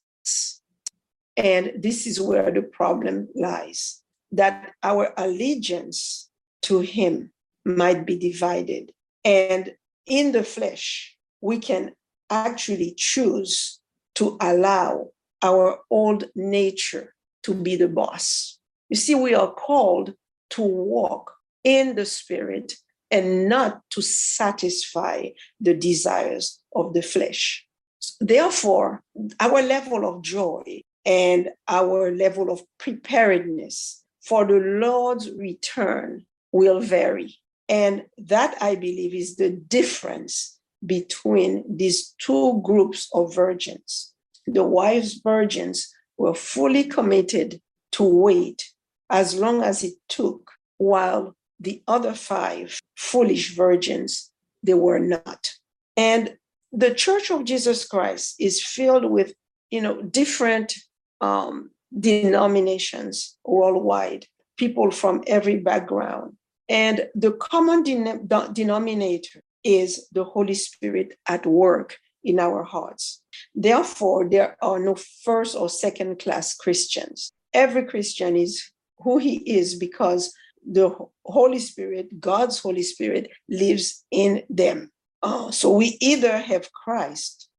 And 1.37 1.71
this 1.77 2.05
is 2.05 2.19
where 2.19 2.51
the 2.51 2.61
problem 2.61 3.29
lies 3.33 4.01
that 4.31 4.73
our 4.83 5.13
allegiance 5.17 6.29
to 6.63 6.81
him 6.81 7.31
might 7.65 8.05
be 8.05 8.17
divided. 8.17 8.91
And 9.23 9.73
in 10.05 10.31
the 10.31 10.43
flesh, 10.43 11.15
we 11.41 11.59
can 11.59 11.93
actually 12.29 12.93
choose 12.97 13.79
to 14.15 14.37
allow 14.41 15.11
our 15.41 15.79
old 15.89 16.25
nature 16.35 17.15
to 17.43 17.53
be 17.53 17.75
the 17.75 17.87
boss. 17.87 18.59
You 18.89 18.97
see, 18.97 19.15
we 19.15 19.33
are 19.33 19.51
called 19.51 20.13
to 20.51 20.61
walk 20.61 21.31
in 21.63 21.95
the 21.95 22.05
spirit 22.05 22.73
and 23.11 23.49
not 23.49 23.81
to 23.91 24.01
satisfy 24.01 25.29
the 25.59 25.73
desires 25.73 26.59
of 26.75 26.93
the 26.93 27.01
flesh. 27.01 27.65
Therefore, 28.19 29.03
our 29.39 29.61
level 29.61 30.07
of 30.07 30.21
joy 30.21 30.81
and 31.05 31.49
our 31.67 32.11
level 32.11 32.51
of 32.51 32.61
preparedness 32.77 34.03
for 34.21 34.45
the 34.45 34.59
Lord's 34.59 35.31
return 35.31 36.25
will 36.51 36.79
vary. 36.79 37.35
And 37.67 38.05
that, 38.17 38.57
I 38.61 38.75
believe, 38.75 39.13
is 39.13 39.35
the 39.35 39.49
difference 39.49 40.59
between 40.85 41.63
these 41.67 42.15
two 42.19 42.61
groups 42.63 43.09
of 43.13 43.35
virgins. 43.35 44.13
The 44.47 44.63
wise 44.63 45.15
virgins 45.15 45.93
were 46.17 46.33
fully 46.33 46.85
committed 46.85 47.61
to 47.93 48.03
wait 48.03 48.71
as 49.09 49.35
long 49.35 49.61
as 49.61 49.83
it 49.83 49.93
took, 50.07 50.51
while 50.77 51.35
the 51.59 51.81
other 51.87 52.13
five 52.13 52.79
foolish 52.95 53.55
virgins, 53.55 54.31
they 54.63 54.73
were 54.73 54.99
not. 54.99 55.51
And 55.97 56.35
the 56.71 56.93
Church 56.93 57.31
of 57.31 57.45
Jesus 57.45 57.85
Christ 57.85 58.35
is 58.39 58.63
filled 58.63 59.05
with, 59.05 59.33
you 59.69 59.81
know, 59.81 60.01
different 60.01 60.73
um, 61.21 61.71
denominations 61.97 63.37
worldwide, 63.43 64.25
people 64.57 64.91
from 64.91 65.23
every 65.27 65.57
background. 65.57 66.35
And 66.67 67.07
the 67.15 67.31
common 67.31 67.83
denominator 67.83 69.41
is 69.63 70.07
the 70.11 70.23
Holy 70.23 70.53
Spirit 70.53 71.17
at 71.27 71.45
work 71.45 71.97
in 72.23 72.39
our 72.39 72.63
hearts. 72.63 73.21
Therefore, 73.55 74.29
there 74.29 74.55
are 74.61 74.79
no 74.79 74.95
first 75.23 75.55
or 75.55 75.69
second 75.69 76.19
class 76.19 76.55
Christians. 76.55 77.31
Every 77.53 77.85
Christian 77.85 78.35
is 78.35 78.63
who 78.99 79.17
he 79.17 79.37
is 79.37 79.75
because 79.75 80.33
the 80.71 80.95
Holy 81.25 81.59
Spirit, 81.59 82.21
God's 82.21 82.59
Holy 82.59 82.83
Spirit, 82.83 83.29
lives 83.49 84.05
in 84.11 84.43
them. 84.49 84.91
Uh, 85.21 85.51
so 85.51 85.71
we 85.71 85.97
either 85.99 86.37
have 86.37 86.71
Christ 86.71 87.49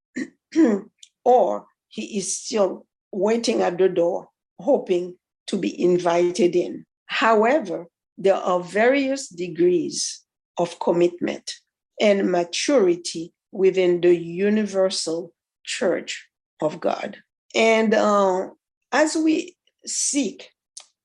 or 1.25 1.67
he 1.89 2.19
is 2.19 2.39
still 2.39 2.87
waiting 3.13 3.63
at 3.63 3.79
the 3.79 3.89
door, 3.89 4.29
hoping 4.61 5.17
to 5.49 5.57
be 5.57 5.83
invited 5.83 6.55
in. 6.55 6.87
However, 7.07 7.87
there 8.17 8.37
are 8.37 8.61
various 8.61 9.29
degrees 9.29 10.23
of 10.57 10.79
commitment 10.79 11.53
and 12.01 12.31
maturity 12.31 13.33
within 13.51 14.01
the 14.01 14.15
universal 14.15 15.33
church 15.65 16.29
of 16.63 16.81
God. 16.81 17.17
And 17.55 17.95
uh, 17.95 18.51
as 18.93 19.17
we 19.17 19.57
seek 19.85 20.51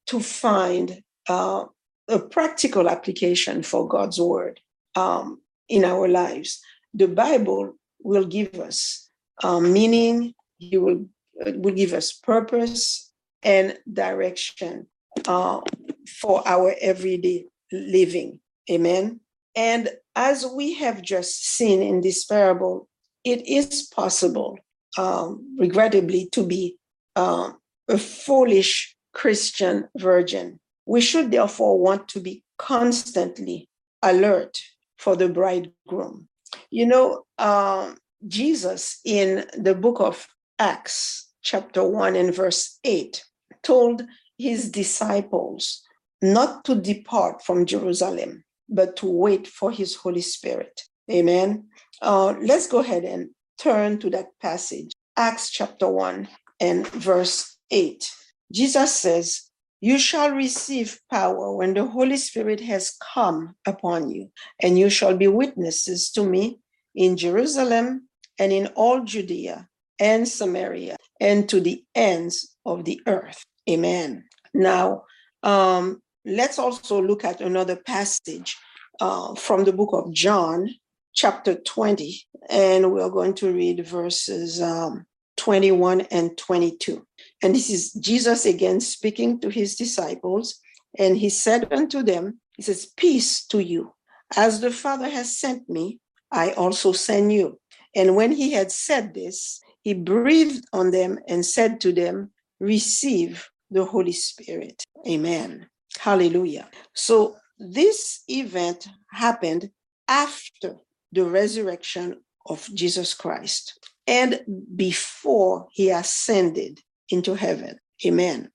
to 0.08 0.20
find 0.20 1.02
uh, 1.28 1.65
a 2.08 2.20
practical 2.20 2.89
application 2.89 3.63
for 3.63 3.88
God's 3.88 4.20
word 4.20 4.60
um, 4.96 5.41
in 5.70 5.84
our 5.84 6.08
lives. 6.08 6.62
The 6.94 7.08
Bible 7.08 7.76
will 8.04 8.26
give 8.26 8.56
us 8.56 9.10
uh, 9.44 9.60
meaning, 9.60 10.34
He 10.58 10.78
will, 10.78 11.06
uh, 11.46 11.52
will 11.56 11.74
give 11.74 11.94
us 11.94 12.13
purpose 12.13 13.12
and 13.44 13.78
direction 13.91 14.88
uh, 15.28 15.62
for 16.08 16.48
our 16.48 16.74
everyday 16.82 17.46
living. 17.72 18.39
Amen. 18.70 19.20
And 19.56 19.89
as 20.15 20.46
we 20.46 20.74
have 20.76 21.02
just 21.02 21.46
seen 21.46 21.82
in 21.82 22.02
this 22.02 22.26
parable, 22.26 22.88
it 23.24 23.48
is 23.48 23.84
possible, 23.84 24.58
um, 24.98 25.56
regrettably, 25.60 26.30
to 26.32 26.46
be 26.46 26.78
um, 27.15 27.58
a 27.88 27.98
foolish 27.98 28.96
Christian 29.13 29.88
virgin. 29.98 30.60
We 30.86 31.02
should 31.02 31.32
therefore 31.32 31.80
want 31.80 32.08
to 32.10 32.19
be 32.19 32.43
constantly 32.58 33.69
alert 34.02 34.60
for 34.98 35.15
the 35.15 35.30
bridegroom. 35.30 36.28
You 36.69 36.86
know, 36.86 37.26
um, 37.38 37.98
Jesus 38.28 39.00
in 39.04 39.45
the 39.58 39.76
book 39.76 40.00
of 40.00 40.28
Acts, 40.60 41.30
chapter 41.41 41.84
1 41.84 42.15
and 42.15 42.34
verse 42.34 42.80
8, 42.84 43.24
told 43.62 44.04
his 44.38 44.71
disciples 44.71 45.82
not 46.21 46.63
to 46.65 46.76
depart 46.76 47.43
from 47.43 47.65
Jerusalem, 47.65 48.43
but 48.69 48.95
to 48.98 49.06
wait 49.06 49.48
for 49.48 49.71
his 49.71 49.95
Holy 49.95 50.21
Spirit. 50.21 50.82
Amen. 51.12 51.67
Uh, 52.02 52.36
let's 52.41 52.67
go 52.67 52.80
ahead 52.80 53.04
and 53.04 53.30
turn 53.60 54.00
to 54.00 54.10
that 54.10 54.28
passage, 54.41 54.91
Acts 55.17 55.50
chapter 55.50 55.88
1 55.88 56.28
and 56.60 56.88
verse 56.88 57.58
8. 57.71 58.10
Jesus 58.52 58.93
says, 58.93 59.44
You 59.86 60.00
shall 60.00 60.32
receive 60.32 61.00
power 61.12 61.56
when 61.56 61.76
the 61.76 61.86
Holy 61.86 62.17
Spirit 62.17 62.60
has 62.62 62.98
come 63.13 63.54
upon 63.67 64.10
you, 64.10 64.32
and 64.60 64.80
you 64.80 64.89
shall 64.89 65.15
be 65.15 65.28
witnesses 65.28 66.10
to 66.13 66.24
me 66.26 66.58
in 66.95 67.17
Jerusalem 67.17 68.10
and 68.39 68.52
in 68.52 68.65
all 68.74 69.04
Judea 69.04 69.69
and 70.00 70.28
Samaria 70.28 70.98
and 71.21 71.48
to 71.50 71.60
the 71.62 71.84
ends 71.93 72.58
of 72.65 72.86
the 72.86 73.00
earth. 73.06 73.45
Amen. 73.69 74.24
Now, 74.56 75.04
um, 75.43 76.02
let's 76.26 76.58
also 76.58 77.00
look 77.00 77.24
at 77.24 77.39
another 77.39 77.76
passage 77.76 78.58
uh, 79.00 79.36
from 79.36 79.65
the 79.65 79.74
book 79.74 79.91
of 79.93 80.12
John, 80.12 80.67
chapter 81.13 81.54
20, 81.54 82.21
and 82.50 82.91
we're 82.91 83.12
going 83.12 83.36
to 83.36 83.54
read 83.54 83.86
verses 83.86 84.60
um, 84.63 85.06
21 85.38 86.02
and 86.12 86.38
22. 86.38 87.06
And 87.43 87.56
this 87.56 87.69
is 87.69 87.93
Jesus 87.93 88.45
again 88.45 88.80
speaking 88.80 89.39
to 89.41 89.50
his 89.50 89.76
disciples, 89.76 90.60
and 90.98 91.17
he 91.17 91.30
said 91.30 91.71
unto 91.71 92.04
them, 92.04 92.39
He 92.56 92.63
says, 92.63 92.88
Peace 92.98 93.45
to 93.48 93.60
you. 93.60 93.93
As 94.36 94.62
the 94.62 94.71
Father 94.71 95.10
has 95.10 95.38
sent 95.38 95.69
me, 95.69 96.00
I 96.32 96.52
also 96.52 96.91
send 96.91 97.32
you. 97.32 97.60
And 97.95 98.15
when 98.15 98.32
he 98.32 98.54
had 98.54 98.71
said 98.71 99.13
this, 99.13 99.62
he 99.82 99.93
breathed 99.93 100.65
on 100.74 100.91
them 100.91 101.19
and 101.28 101.45
said 101.45 101.80
to 101.82 101.93
them, 101.93 102.32
Receive 102.60 103.48
the 103.69 103.86
Holy 103.86 104.12
Spirit. 104.12 104.84
Amen. 105.08 105.67
Hallelujah. 106.00 106.69
So 106.93 107.36
this 107.60 108.24
event 108.28 108.88
happened 109.12 109.69
after 110.08 110.78
the 111.12 111.26
resurrection 111.26 112.21
of 112.48 112.67
Jesus 112.74 113.13
Christ 113.13 113.80
and 114.08 114.39
before 114.76 115.68
he 115.72 115.89
ascended 115.89 116.82
into 117.10 117.36
heaven. 117.36 117.80
Amen. 118.06 118.52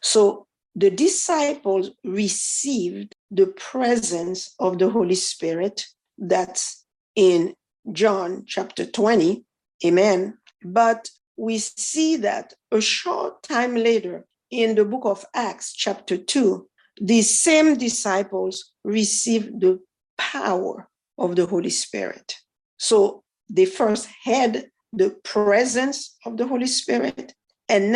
So 0.00 0.46
the 0.74 0.90
disciples 0.90 1.90
received 2.04 3.14
the 3.30 3.46
presence 3.46 4.54
of 4.58 4.78
the 4.78 4.90
Holy 4.90 5.14
Spirit 5.14 5.86
that's 6.18 6.84
in 7.16 7.54
John 7.92 8.44
chapter 8.46 8.86
20. 8.86 9.44
Amen. 9.84 10.38
But 10.64 11.08
we 11.36 11.58
see 11.58 12.16
that 12.16 12.54
a 12.70 12.80
short 12.80 13.42
time 13.42 13.74
later 13.74 14.26
in 14.50 14.74
the 14.74 14.84
book 14.84 15.04
of 15.04 15.24
Acts, 15.34 15.72
chapter 15.72 16.16
2, 16.16 16.66
these 17.00 17.40
same 17.40 17.76
disciples 17.76 18.72
received 18.84 19.60
the 19.60 19.80
power 20.18 20.88
of 21.16 21.36
the 21.36 21.46
Holy 21.46 21.70
Spirit. 21.70 22.34
So 22.76 23.22
they 23.48 23.64
first 23.64 24.08
had 24.24 24.66
the 24.92 25.10
presence 25.24 26.16
of 26.26 26.36
the 26.36 26.46
Holy 26.46 26.66
Spirit, 26.66 27.34
and 27.68 27.92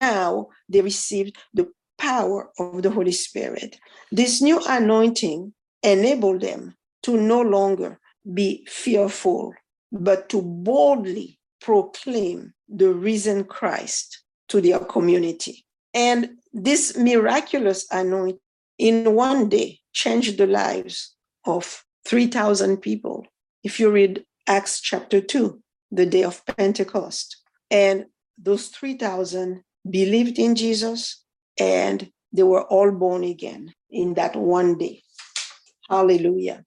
now 0.00 0.48
they 0.68 0.80
received 0.80 1.36
the 1.54 1.68
power 1.98 2.50
of 2.58 2.82
the 2.82 2.90
Holy 2.90 3.12
Spirit. 3.12 3.78
This 4.12 4.42
new 4.42 4.60
anointing 4.68 5.54
enabled 5.82 6.40
them 6.42 6.74
to 7.04 7.16
no 7.16 7.40
longer 7.40 7.98
be 8.32 8.66
fearful, 8.68 9.54
but 9.92 10.28
to 10.30 10.42
boldly 10.42 11.38
proclaim 11.60 12.52
the 12.68 12.92
risen 12.92 13.44
Christ 13.44 14.22
to 14.48 14.60
their 14.60 14.80
community. 14.80 15.64
And 15.92 16.30
this 16.52 16.96
miraculous 16.96 17.86
anointing 17.90 18.40
in 18.78 19.14
one 19.14 19.48
day 19.48 19.80
changed 19.92 20.38
the 20.38 20.46
lives 20.46 21.14
of 21.46 21.84
3,000 22.06 22.78
people. 22.78 23.26
If 23.62 23.78
you 23.78 23.90
read 23.90 24.24
Acts 24.46 24.80
chapter 24.80 25.20
2, 25.20 25.62
the 25.94 26.06
day 26.06 26.24
of 26.24 26.44
Pentecost, 26.46 27.36
and 27.70 28.06
those 28.36 28.68
3,000 28.68 29.62
believed 29.88 30.38
in 30.38 30.54
Jesus 30.54 31.24
and 31.58 32.10
they 32.32 32.42
were 32.42 32.64
all 32.64 32.90
born 32.90 33.22
again 33.22 33.72
in 33.90 34.14
that 34.14 34.34
one 34.34 34.76
day. 34.76 35.02
Hallelujah. 35.88 36.64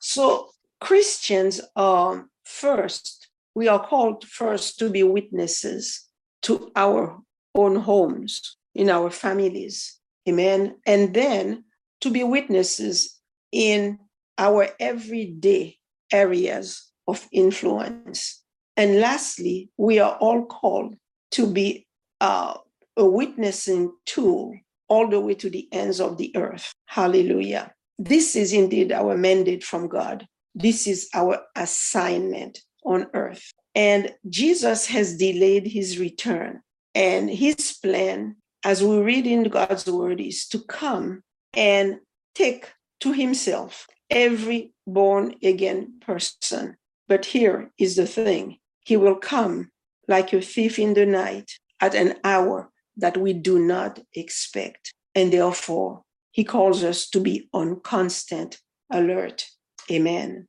So, 0.00 0.50
Christians 0.80 1.60
are 1.76 2.26
first, 2.44 3.28
we 3.54 3.68
are 3.68 3.86
called 3.86 4.24
first 4.24 4.78
to 4.78 4.90
be 4.90 5.02
witnesses 5.02 6.06
to 6.42 6.72
our 6.74 7.20
own 7.54 7.76
homes, 7.76 8.56
in 8.74 8.88
our 8.88 9.10
families. 9.10 9.98
Amen. 10.28 10.76
And 10.86 11.14
then 11.14 11.64
to 12.00 12.10
be 12.10 12.24
witnesses 12.24 13.20
in 13.52 13.98
our 14.38 14.68
everyday 14.78 15.76
areas 16.12 16.90
of 17.06 17.28
influence. 17.32 18.39
And 18.80 18.98
lastly, 18.98 19.68
we 19.76 19.98
are 19.98 20.16
all 20.20 20.46
called 20.46 20.96
to 21.32 21.46
be 21.46 21.86
uh, 22.22 22.54
a 22.96 23.04
witnessing 23.04 23.92
tool 24.06 24.54
all 24.88 25.06
the 25.06 25.20
way 25.20 25.34
to 25.34 25.50
the 25.50 25.68
ends 25.70 26.00
of 26.00 26.16
the 26.16 26.34
earth. 26.34 26.72
Hallelujah. 26.86 27.74
This 27.98 28.34
is 28.34 28.54
indeed 28.54 28.90
our 28.90 29.18
mandate 29.18 29.64
from 29.64 29.86
God. 29.86 30.26
This 30.54 30.86
is 30.86 31.10
our 31.12 31.42
assignment 31.56 32.60
on 32.82 33.08
earth. 33.12 33.52
And 33.74 34.14
Jesus 34.30 34.86
has 34.86 35.18
delayed 35.18 35.66
his 35.66 35.98
return. 35.98 36.62
And 36.94 37.28
his 37.28 37.76
plan, 37.82 38.36
as 38.64 38.82
we 38.82 38.96
read 38.96 39.26
in 39.26 39.42
God's 39.50 39.86
word, 39.90 40.22
is 40.22 40.48
to 40.48 40.58
come 40.58 41.22
and 41.52 41.98
take 42.34 42.72
to 43.00 43.12
himself 43.12 43.86
every 44.08 44.72
born 44.86 45.34
again 45.42 46.00
person. 46.00 46.78
But 47.08 47.26
here 47.26 47.72
is 47.76 47.96
the 47.96 48.06
thing 48.06 48.56
He 48.84 48.96
will 48.96 49.16
come 49.16 49.70
like 50.08 50.32
a 50.32 50.40
thief 50.40 50.78
in 50.78 50.94
the 50.94 51.06
night 51.06 51.50
at 51.80 51.94
an 51.94 52.14
hour 52.24 52.70
that 52.96 53.16
we 53.16 53.32
do 53.32 53.58
not 53.58 54.00
expect. 54.14 54.92
And 55.14 55.32
therefore, 55.32 56.02
He 56.32 56.44
calls 56.44 56.84
us 56.84 57.08
to 57.10 57.20
be 57.20 57.48
on 57.52 57.80
constant 57.80 58.58
alert. 58.90 59.46
Amen. 59.90 60.46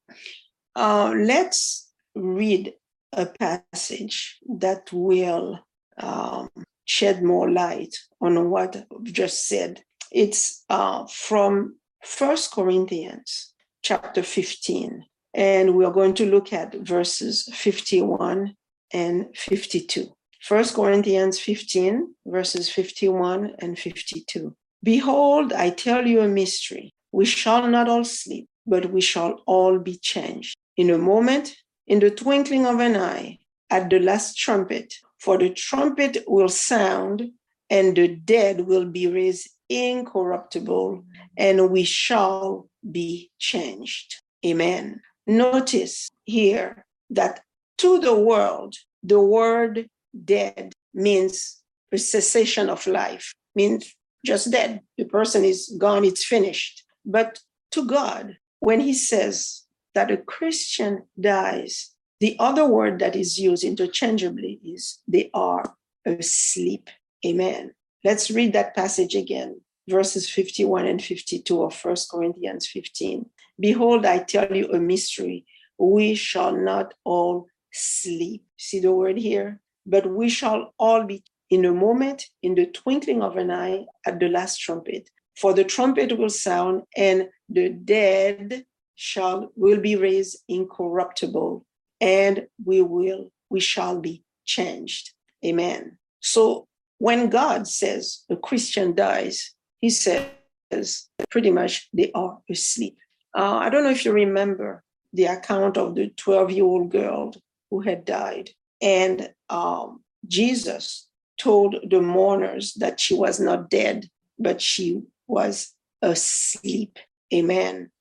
Uh, 0.75 1.13
let's 1.15 1.91
read 2.15 2.73
a 3.13 3.25
passage 3.25 4.37
that 4.47 4.91
will 4.91 5.59
um, 5.97 6.49
shed 6.85 7.23
more 7.23 7.49
light 7.49 7.95
on 8.19 8.49
what 8.49 8.75
I've 8.75 9.03
just 9.03 9.47
said. 9.47 9.83
It's 10.11 10.63
uh, 10.69 11.05
from 11.07 11.77
First 12.03 12.51
Corinthians 12.51 13.53
chapter 13.81 14.23
15, 14.23 15.05
and 15.33 15.75
we 15.75 15.85
are 15.85 15.91
going 15.91 16.13
to 16.15 16.29
look 16.29 16.53
at 16.53 16.75
verses 16.75 17.47
51 17.53 18.55
and 18.93 19.27
52. 19.35 20.07
First 20.41 20.73
Corinthians 20.73 21.39
15, 21.39 22.15
verses 22.25 22.69
51 22.69 23.55
and 23.59 23.77
52. 23.77 24.55
Behold, 24.83 25.53
I 25.53 25.69
tell 25.69 26.07
you 26.07 26.21
a 26.21 26.27
mystery. 26.27 26.91
We 27.11 27.25
shall 27.25 27.67
not 27.67 27.87
all 27.87 28.03
sleep, 28.03 28.47
but 28.65 28.91
we 28.91 29.01
shall 29.01 29.41
all 29.45 29.77
be 29.77 29.97
changed. 29.97 30.55
In 30.77 30.89
a 30.89 30.97
moment, 30.97 31.55
in 31.87 31.99
the 31.99 32.09
twinkling 32.09 32.65
of 32.65 32.79
an 32.79 32.95
eye, 32.95 33.37
at 33.69 33.89
the 33.89 33.99
last 33.99 34.37
trumpet, 34.37 34.93
for 35.19 35.37
the 35.37 35.51
trumpet 35.51 36.17
will 36.27 36.49
sound, 36.49 37.29
and 37.69 37.95
the 37.95 38.07
dead 38.07 38.61
will 38.61 38.85
be 38.85 39.07
raised 39.07 39.49
incorruptible, 39.69 41.03
and 41.37 41.69
we 41.69 41.83
shall 41.83 42.67
be 42.91 43.31
changed. 43.39 44.15
Amen. 44.45 45.01
Notice 45.27 46.09
here 46.25 46.85
that 47.09 47.41
to 47.77 47.99
the 47.99 48.15
world, 48.15 48.75
the 49.03 49.21
word 49.21 49.89
dead 50.25 50.73
means 50.93 51.61
cessation 51.97 52.69
of 52.69 52.87
life, 52.87 53.33
means 53.55 53.93
just 54.25 54.51
dead. 54.51 54.81
The 54.97 55.05
person 55.05 55.43
is 55.43 55.75
gone, 55.77 56.05
it's 56.05 56.25
finished. 56.25 56.83
But 57.05 57.39
to 57.71 57.85
God, 57.85 58.37
when 58.59 58.79
he 58.79 58.93
says 58.93 59.63
that 59.93 60.11
a 60.11 60.17
Christian 60.17 61.03
dies, 61.19 61.91
the 62.19 62.35
other 62.39 62.65
word 62.65 62.99
that 62.99 63.15
is 63.15 63.39
used 63.39 63.63
interchangeably 63.63 64.59
is 64.63 64.99
they 65.07 65.29
are 65.33 65.75
asleep. 66.05 66.89
Amen. 67.25 67.73
Let's 68.03 68.31
read 68.31 68.53
that 68.53 68.75
passage 68.75 69.15
again, 69.15 69.61
verses 69.89 70.29
51 70.29 70.87
and 70.87 71.01
52 71.01 71.63
of 71.63 71.79
1 71.83 71.95
Corinthians 72.09 72.67
15. 72.67 73.29
Behold, 73.59 74.05
I 74.05 74.19
tell 74.19 74.55
you 74.55 74.71
a 74.71 74.79
mystery. 74.79 75.45
We 75.77 76.15
shall 76.15 76.55
not 76.55 76.93
all 77.03 77.47
sleep. 77.73 78.43
See 78.57 78.79
the 78.79 78.91
word 78.91 79.17
here? 79.17 79.61
But 79.85 80.09
we 80.09 80.29
shall 80.29 80.73
all 80.77 81.03
be 81.03 81.23
in 81.49 81.65
a 81.65 81.73
moment, 81.73 82.27
in 82.41 82.55
the 82.55 82.65
twinkling 82.65 83.21
of 83.21 83.35
an 83.35 83.51
eye, 83.51 83.85
at 84.05 84.19
the 84.19 84.29
last 84.29 84.57
trumpet. 84.57 85.09
For 85.35 85.53
the 85.53 85.63
trumpet 85.63 86.17
will 86.17 86.29
sound, 86.29 86.83
and 86.95 87.27
the 87.49 87.69
dead 87.69 88.65
shall 88.95 89.51
will 89.55 89.79
be 89.79 89.95
raised 89.95 90.37
incorruptible, 90.47 91.65
and 91.99 92.47
we 92.63 92.81
will 92.81 93.31
we 93.49 93.59
shall 93.59 93.99
be 93.99 94.23
changed. 94.45 95.11
Amen. 95.45 95.97
So 96.19 96.67
when 96.99 97.29
God 97.29 97.67
says 97.67 98.23
a 98.29 98.35
Christian 98.35 98.95
dies, 98.95 99.53
he 99.81 99.89
says 99.89 101.09
pretty 101.29 101.51
much 101.51 101.89
they 101.93 102.11
are 102.13 102.39
asleep. 102.49 102.97
Uh, 103.35 103.57
I 103.57 103.69
don't 103.69 103.83
know 103.83 103.89
if 103.89 104.05
you 104.05 104.11
remember 104.11 104.83
the 105.13 105.25
account 105.25 105.77
of 105.77 105.95
the 105.95 106.09
12 106.09 106.51
year 106.51 106.63
old 106.63 106.91
girl 106.91 107.33
who 107.69 107.81
had 107.81 108.05
died. 108.05 108.51
And 108.81 109.33
um, 109.49 110.01
Jesus 110.27 111.07
told 111.39 111.75
the 111.89 112.01
mourners 112.01 112.73
that 112.75 112.99
she 112.99 113.13
was 113.13 113.39
not 113.39 113.69
dead, 113.69 114.07
but 114.39 114.61
she 114.61 115.01
was 115.27 115.73
asleep. 116.01 116.99
Amen. 117.33 117.91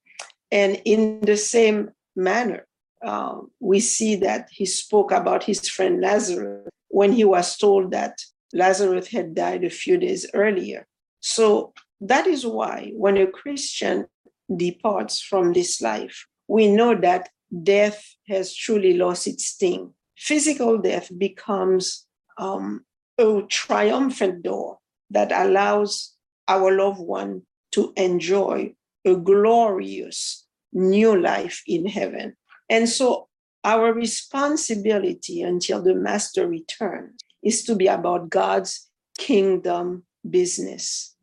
And 0.50 0.80
in 0.84 1.20
the 1.20 1.36
same 1.36 1.90
manner, 2.16 2.66
um, 3.04 3.50
we 3.60 3.80
see 3.80 4.16
that 4.16 4.48
he 4.50 4.66
spoke 4.66 5.12
about 5.12 5.44
his 5.44 5.68
friend 5.68 6.00
Lazarus 6.00 6.68
when 6.88 7.12
he 7.12 7.24
was 7.24 7.56
told 7.56 7.92
that 7.92 8.18
Lazarus 8.52 9.08
had 9.08 9.34
died 9.34 9.64
a 9.64 9.70
few 9.70 9.96
days 9.96 10.26
earlier. 10.34 10.86
So 11.20 11.72
that 12.00 12.26
is 12.26 12.46
why 12.46 12.92
when 12.94 13.16
a 13.16 13.26
Christian 13.26 14.06
departs 14.54 15.20
from 15.20 15.52
this 15.52 15.80
life, 15.80 16.26
we 16.48 16.66
know 16.70 16.94
that 16.96 17.28
death 17.62 18.04
has 18.28 18.54
truly 18.54 18.94
lost 18.94 19.26
its 19.26 19.46
sting. 19.46 19.94
Physical 20.16 20.78
death 20.78 21.10
becomes 21.16 22.06
um, 22.38 22.84
a 23.18 23.42
triumphant 23.48 24.42
door 24.42 24.78
that 25.10 25.32
allows 25.32 26.14
our 26.48 26.76
loved 26.76 27.00
one 27.00 27.42
to 27.72 27.92
enjoy 27.96 28.74
a 29.04 29.14
glorious 29.14 30.46
new 30.72 31.20
life 31.20 31.62
in 31.66 31.86
heaven. 31.86 32.34
And 32.68 32.88
so 32.88 33.28
our 33.64 33.92
responsibility 33.92 35.42
until 35.42 35.82
the 35.82 35.94
master 35.94 36.46
returns 36.46 37.20
is 37.42 37.62
to 37.64 37.74
be 37.74 37.86
about 37.86 38.30
God's 38.30 38.88
kingdom 39.18 40.04
business, 40.28 41.16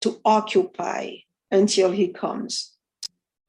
to 0.00 0.20
occupy 0.24 1.16
until 1.50 1.90
he 1.90 2.08
comes, 2.08 2.72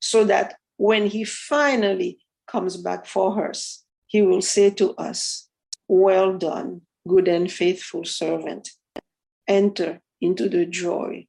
so 0.02 0.24
that 0.26 0.56
when 0.78 1.08
he 1.08 1.24
finally 1.24 2.20
comes 2.48 2.78
back 2.78 3.06
for 3.06 3.50
us, 3.50 3.84
he 4.08 4.22
will 4.22 4.42
say 4.42 4.70
to 4.70 4.94
us, 4.96 5.50
Well 5.88 6.38
done, 6.38 6.82
good 7.08 7.28
and 7.28 7.52
faithful 7.52 8.06
servant. 8.06 8.70
Enter 9.48 10.02
into 10.22 10.48
the 10.48 10.66
joy 10.66 11.26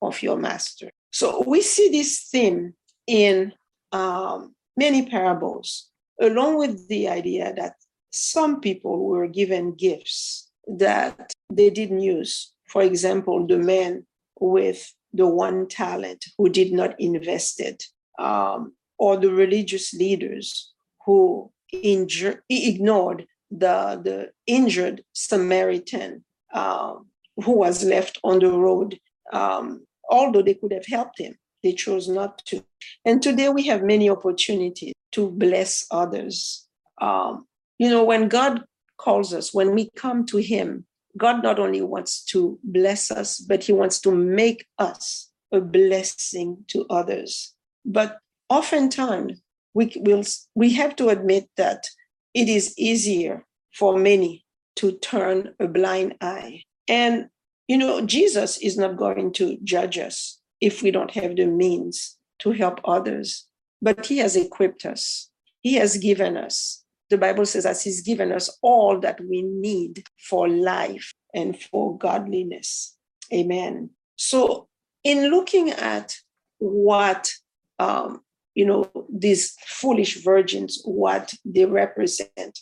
of 0.00 0.22
your 0.22 0.38
master. 0.38 0.90
So 1.12 1.44
we 1.46 1.60
see 1.60 1.88
this 1.90 2.28
theme 2.30 2.74
in 3.06 3.52
um, 3.92 4.54
many 4.76 5.06
parables, 5.06 5.88
along 6.20 6.58
with 6.58 6.88
the 6.88 7.08
idea 7.08 7.52
that 7.56 7.74
some 8.12 8.60
people 8.60 9.04
were 9.06 9.28
given 9.28 9.74
gifts 9.74 10.48
that 10.66 11.32
they 11.52 11.70
didn't 11.70 12.00
use. 12.00 12.52
For 12.70 12.82
example, 12.82 13.46
the 13.46 13.58
man 13.58 14.06
with 14.38 14.94
the 15.12 15.26
one 15.26 15.66
talent 15.66 16.24
who 16.38 16.48
did 16.48 16.72
not 16.72 16.94
invest 17.00 17.60
it, 17.60 17.82
um, 18.18 18.74
or 18.96 19.16
the 19.16 19.32
religious 19.32 19.92
leaders 19.92 20.72
who 21.04 21.50
injure, 21.72 22.44
ignored 22.48 23.26
the, 23.50 24.00
the 24.04 24.30
injured 24.46 25.02
Samaritan 25.12 26.24
um, 26.54 27.06
who 27.36 27.52
was 27.52 27.84
left 27.84 28.20
on 28.22 28.38
the 28.38 28.52
road, 28.52 29.00
um, 29.32 29.84
although 30.08 30.42
they 30.42 30.54
could 30.54 30.72
have 30.72 30.86
helped 30.86 31.18
him. 31.18 31.34
They 31.64 31.72
chose 31.72 32.08
not 32.08 32.38
to. 32.46 32.62
And 33.04 33.20
today 33.20 33.48
we 33.48 33.66
have 33.66 33.82
many 33.82 34.08
opportunities 34.08 34.94
to 35.12 35.30
bless 35.30 35.86
others. 35.90 36.68
Um, 37.00 37.46
you 37.78 37.90
know, 37.90 38.04
when 38.04 38.28
God 38.28 38.64
calls 38.96 39.34
us, 39.34 39.52
when 39.52 39.74
we 39.74 39.90
come 39.96 40.24
to 40.26 40.38
Him, 40.38 40.86
God 41.16 41.42
not 41.42 41.58
only 41.58 41.82
wants 41.82 42.24
to 42.26 42.58
bless 42.62 43.10
us, 43.10 43.38
but 43.38 43.64
He 43.64 43.72
wants 43.72 44.00
to 44.00 44.12
make 44.12 44.66
us 44.78 45.30
a 45.52 45.60
blessing 45.60 46.64
to 46.68 46.86
others. 46.88 47.54
But 47.84 48.18
oftentimes, 48.48 49.40
we 49.74 49.92
will 49.96 50.24
we 50.54 50.74
have 50.74 50.96
to 50.96 51.08
admit 51.08 51.48
that 51.56 51.86
it 52.34 52.48
is 52.48 52.78
easier 52.78 53.44
for 53.74 53.96
many 53.98 54.44
to 54.76 54.92
turn 54.92 55.54
a 55.58 55.66
blind 55.66 56.14
eye. 56.20 56.62
And 56.88 57.28
you 57.68 57.78
know, 57.78 58.04
Jesus 58.04 58.58
is 58.58 58.76
not 58.76 58.96
going 58.96 59.32
to 59.34 59.56
judge 59.62 59.98
us 59.98 60.40
if 60.60 60.82
we 60.82 60.90
don't 60.90 61.12
have 61.12 61.36
the 61.36 61.46
means 61.46 62.16
to 62.40 62.52
help 62.52 62.80
others, 62.84 63.46
but 63.80 64.06
He 64.06 64.18
has 64.18 64.36
equipped 64.36 64.84
us. 64.84 65.30
He 65.60 65.74
has 65.74 65.98
given 65.98 66.36
us 66.36 66.79
the 67.10 67.18
Bible 67.18 67.44
says 67.44 67.64
that 67.64 67.80
He's 67.82 68.00
given 68.00 68.32
us 68.32 68.56
all 68.62 68.98
that 69.00 69.20
we 69.20 69.42
need 69.42 70.04
for 70.18 70.48
life 70.48 71.12
and 71.34 71.60
for 71.60 71.98
godliness. 71.98 72.96
Amen. 73.32 73.90
So, 74.16 74.68
in 75.04 75.30
looking 75.30 75.70
at 75.70 76.14
what 76.58 77.30
um, 77.78 78.22
you 78.54 78.64
know 78.64 78.90
these 79.12 79.56
foolish 79.66 80.22
virgins, 80.22 80.80
what 80.84 81.34
they 81.44 81.64
represent, 81.64 82.60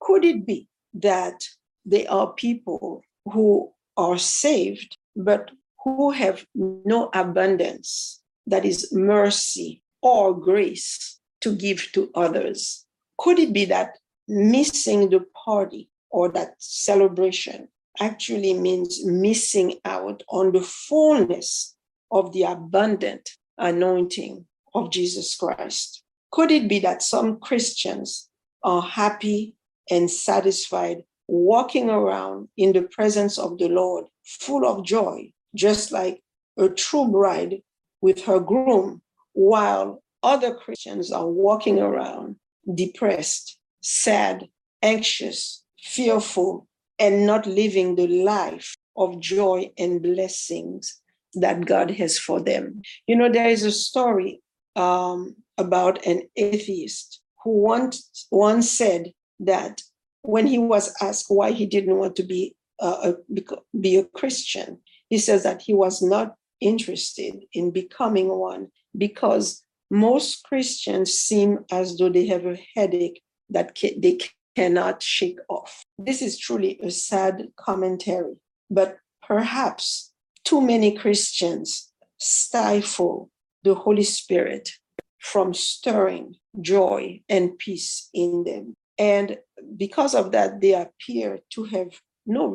could 0.00 0.24
it 0.24 0.46
be 0.46 0.68
that 0.94 1.44
they 1.84 2.06
are 2.06 2.32
people 2.32 3.02
who 3.32 3.72
are 3.96 4.18
saved, 4.18 4.96
but 5.14 5.50
who 5.84 6.10
have 6.10 6.44
no 6.54 7.10
abundance, 7.14 8.20
that 8.46 8.64
is 8.64 8.92
mercy 8.92 9.82
or 10.02 10.38
grace 10.38 11.20
to 11.40 11.54
give 11.54 11.92
to 11.92 12.10
others? 12.14 12.85
Could 13.18 13.38
it 13.38 13.52
be 13.52 13.64
that 13.66 13.98
missing 14.28 15.10
the 15.10 15.24
party 15.44 15.88
or 16.10 16.30
that 16.30 16.54
celebration 16.58 17.68
actually 17.98 18.54
means 18.54 19.04
missing 19.04 19.74
out 19.84 20.22
on 20.28 20.52
the 20.52 20.60
fullness 20.60 21.76
of 22.10 22.32
the 22.32 22.42
abundant 22.42 23.30
anointing 23.58 24.46
of 24.74 24.90
Jesus 24.90 25.34
Christ? 25.34 26.02
Could 26.30 26.50
it 26.50 26.68
be 26.68 26.78
that 26.80 27.02
some 27.02 27.38
Christians 27.40 28.28
are 28.62 28.82
happy 28.82 29.54
and 29.90 30.10
satisfied 30.10 31.04
walking 31.28 31.88
around 31.90 32.48
in 32.56 32.72
the 32.72 32.82
presence 32.82 33.38
of 33.38 33.58
the 33.58 33.68
Lord, 33.68 34.06
full 34.24 34.66
of 34.66 34.84
joy, 34.84 35.32
just 35.54 35.92
like 35.92 36.22
a 36.58 36.68
true 36.68 37.08
bride 37.08 37.62
with 38.00 38.22
her 38.24 38.40
groom, 38.40 39.02
while 39.32 40.02
other 40.22 40.54
Christians 40.54 41.10
are 41.12 41.26
walking 41.26 41.78
around 41.78 42.36
depressed, 42.74 43.58
sad, 43.82 44.48
anxious, 44.82 45.62
fearful, 45.80 46.66
and 46.98 47.26
not 47.26 47.46
living 47.46 47.96
the 47.96 48.08
life 48.08 48.76
of 48.96 49.20
joy 49.20 49.70
and 49.78 50.02
blessings 50.02 51.00
that 51.34 51.66
God 51.66 51.90
has 51.92 52.18
for 52.18 52.40
them. 52.40 52.82
You 53.06 53.16
know, 53.16 53.30
there 53.30 53.48
is 53.48 53.64
a 53.64 53.70
story 53.70 54.40
um, 54.74 55.36
about 55.58 56.04
an 56.06 56.22
atheist 56.36 57.20
who 57.44 57.50
once, 57.50 58.26
once 58.30 58.70
said 58.70 59.12
that 59.40 59.82
when 60.22 60.46
he 60.46 60.58
was 60.58 60.94
asked 61.00 61.26
why 61.28 61.52
he 61.52 61.66
didn't 61.66 61.96
want 61.96 62.16
to 62.16 62.22
be 62.22 62.56
uh, 62.80 63.12
a, 63.12 63.42
be 63.78 63.96
a 63.96 64.04
Christian, 64.04 64.78
he 65.08 65.18
says 65.18 65.42
that 65.44 65.62
he 65.62 65.72
was 65.72 66.02
not 66.02 66.34
interested 66.60 67.44
in 67.52 67.70
becoming 67.70 68.28
one 68.28 68.68
because 68.96 69.62
most 69.90 70.42
Christians 70.44 71.14
seem 71.14 71.64
as 71.70 71.96
though 71.96 72.08
they 72.08 72.26
have 72.26 72.46
a 72.46 72.58
headache 72.74 73.22
that 73.50 73.76
they 73.80 74.18
cannot 74.56 75.02
shake 75.02 75.38
off. 75.48 75.84
This 75.98 76.22
is 76.22 76.38
truly 76.38 76.78
a 76.82 76.90
sad 76.90 77.48
commentary, 77.56 78.34
but 78.70 78.98
perhaps 79.22 80.12
too 80.44 80.60
many 80.60 80.96
Christians 80.96 81.92
stifle 82.18 83.30
the 83.62 83.74
Holy 83.74 84.02
Spirit 84.04 84.70
from 85.18 85.52
stirring 85.52 86.36
joy 86.60 87.20
and 87.28 87.58
peace 87.58 88.08
in 88.14 88.44
them. 88.44 88.74
And 88.98 89.38
because 89.76 90.14
of 90.14 90.32
that, 90.32 90.60
they 90.60 90.74
appear 90.74 91.40
to 91.50 91.64
have 91.64 91.88
no 92.24 92.46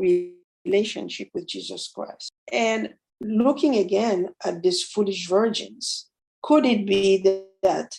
relationship 0.65 1.29
with 1.33 1.47
Jesus 1.47 1.91
Christ. 1.93 2.31
And 2.51 2.93
looking 3.19 3.75
again 3.75 4.29
at 4.43 4.63
these 4.63 4.83
foolish 4.83 5.27
virgins, 5.27 6.07
could 6.41 6.65
it 6.65 6.85
be 6.85 7.39
that 7.61 7.95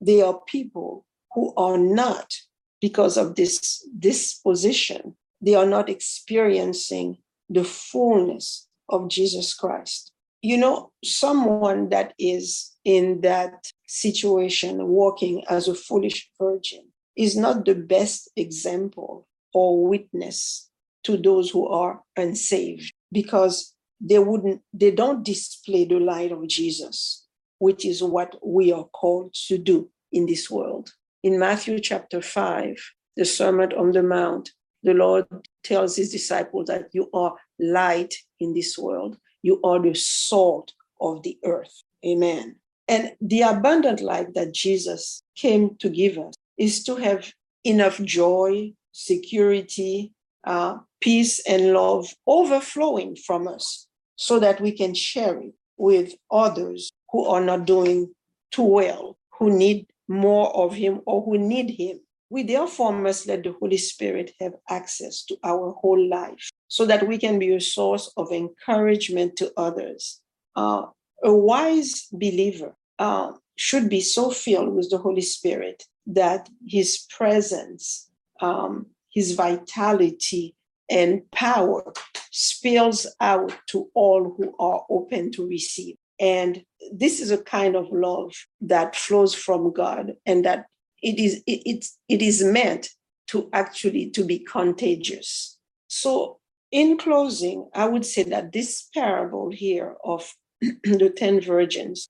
they 0.00 0.22
are 0.22 0.40
people 0.46 1.04
who 1.34 1.52
are 1.56 1.78
not, 1.78 2.32
because 2.80 3.16
of 3.16 3.34
this 3.34 3.86
disposition, 3.98 5.16
they 5.40 5.54
are 5.54 5.66
not 5.66 5.88
experiencing 5.88 7.18
the 7.48 7.64
fullness 7.64 8.68
of 8.88 9.08
Jesus 9.08 9.54
Christ? 9.54 10.12
You 10.42 10.58
know, 10.58 10.92
someone 11.02 11.88
that 11.88 12.14
is 12.18 12.72
in 12.84 13.22
that 13.22 13.72
situation, 13.86 14.86
walking 14.86 15.42
as 15.48 15.68
a 15.68 15.74
foolish 15.74 16.30
virgin, 16.38 16.88
is 17.16 17.36
not 17.36 17.64
the 17.64 17.74
best 17.74 18.30
example 18.36 19.26
or 19.52 19.86
witness 19.86 20.68
to 21.04 21.16
those 21.16 21.50
who 21.50 21.66
are 21.68 22.02
unsaved 22.16 22.92
because 23.12 23.74
they 24.00 24.18
wouldn't 24.18 24.60
they 24.72 24.90
don't 24.90 25.24
display 25.24 25.84
the 25.84 25.98
light 25.98 26.32
of 26.32 26.46
Jesus 26.48 27.23
which 27.64 27.86
is 27.86 28.02
what 28.02 28.30
we 28.44 28.70
are 28.72 28.88
called 29.00 29.32
to 29.48 29.56
do 29.56 29.88
in 30.12 30.26
this 30.26 30.50
world. 30.50 30.92
In 31.22 31.38
Matthew 31.38 31.78
chapter 31.80 32.20
5 32.20 32.76
the 33.16 33.24
sermon 33.24 33.72
on 33.72 33.92
the 33.92 34.02
mount 34.02 34.50
the 34.82 34.92
lord 34.92 35.24
tells 35.62 35.96
his 35.96 36.10
disciples 36.12 36.66
that 36.66 36.88
you 36.92 37.08
are 37.14 37.32
light 37.58 38.12
in 38.38 38.52
this 38.52 38.76
world. 38.76 39.16
You 39.42 39.62
are 39.62 39.80
the 39.80 39.94
salt 39.94 40.74
of 41.00 41.22
the 41.22 41.38
earth. 41.42 41.74
Amen. 42.06 42.56
And 42.86 43.12
the 43.20 43.42
abundant 43.42 44.00
life 44.02 44.28
that 44.34 44.52
Jesus 44.52 45.22
came 45.34 45.76
to 45.76 45.88
give 45.88 46.18
us 46.18 46.34
is 46.58 46.84
to 46.84 46.96
have 46.96 47.32
enough 47.64 47.98
joy, 48.02 48.74
security, 48.92 50.12
uh, 50.46 50.74
peace, 51.00 51.40
and 51.48 51.72
love 51.72 52.12
overflowing 52.26 53.16
from 53.16 53.48
us 53.48 53.86
so 54.16 54.38
that 54.38 54.60
we 54.60 54.70
can 54.70 54.92
share 54.92 55.38
it 55.40 55.54
with 55.78 56.14
others 56.30 56.92
who 57.14 57.26
are 57.26 57.40
not 57.40 57.64
doing 57.64 58.12
too 58.50 58.64
well, 58.64 59.16
who 59.38 59.56
need 59.56 59.86
more 60.08 60.52
of 60.56 60.74
Him 60.74 61.00
or 61.06 61.22
who 61.22 61.38
need 61.38 61.70
Him. 61.70 62.00
We 62.28 62.42
therefore 62.42 62.92
must 62.92 63.28
let 63.28 63.44
the 63.44 63.52
Holy 63.52 63.76
Spirit 63.76 64.32
have 64.40 64.54
access 64.68 65.24
to 65.26 65.36
our 65.44 65.70
whole 65.80 66.08
life 66.08 66.50
so 66.66 66.84
that 66.86 67.06
we 67.06 67.16
can 67.18 67.38
be 67.38 67.54
a 67.54 67.60
source 67.60 68.12
of 68.16 68.32
encouragement 68.32 69.36
to 69.36 69.52
others. 69.56 70.20
Uh, 70.56 70.86
a 71.22 71.32
wise 71.32 72.08
believer 72.10 72.74
uh, 72.98 73.30
should 73.54 73.88
be 73.88 74.00
so 74.00 74.32
filled 74.32 74.74
with 74.74 74.90
the 74.90 74.98
Holy 74.98 75.22
Spirit 75.22 75.84
that 76.08 76.48
his 76.66 77.06
presence, 77.16 78.10
um, 78.40 78.86
his 79.12 79.36
vitality, 79.36 80.56
and 80.90 81.30
power 81.30 81.92
spills 82.32 83.06
out 83.20 83.54
to 83.68 83.88
all 83.94 84.34
who 84.36 84.52
are 84.58 84.84
open 84.90 85.30
to 85.30 85.46
receive. 85.46 85.94
And 86.20 86.62
this 86.92 87.20
is 87.20 87.30
a 87.30 87.42
kind 87.42 87.76
of 87.76 87.86
love 87.90 88.32
that 88.60 88.96
flows 88.96 89.34
from 89.34 89.72
God 89.72 90.12
and 90.26 90.44
that 90.44 90.66
it 91.02 91.18
is 91.18 91.42
it, 91.46 91.62
it, 91.66 91.86
it 92.08 92.22
is 92.22 92.42
meant 92.42 92.88
to 93.28 93.48
actually 93.52 94.10
to 94.10 94.24
be 94.24 94.38
contagious. 94.38 95.58
So 95.88 96.38
in 96.70 96.96
closing, 96.98 97.68
I 97.74 97.86
would 97.86 98.04
say 98.04 98.24
that 98.24 98.52
this 98.52 98.88
parable 98.94 99.50
here 99.50 99.96
of 100.04 100.34
the 100.60 101.12
10 101.14 101.40
virgins 101.40 102.08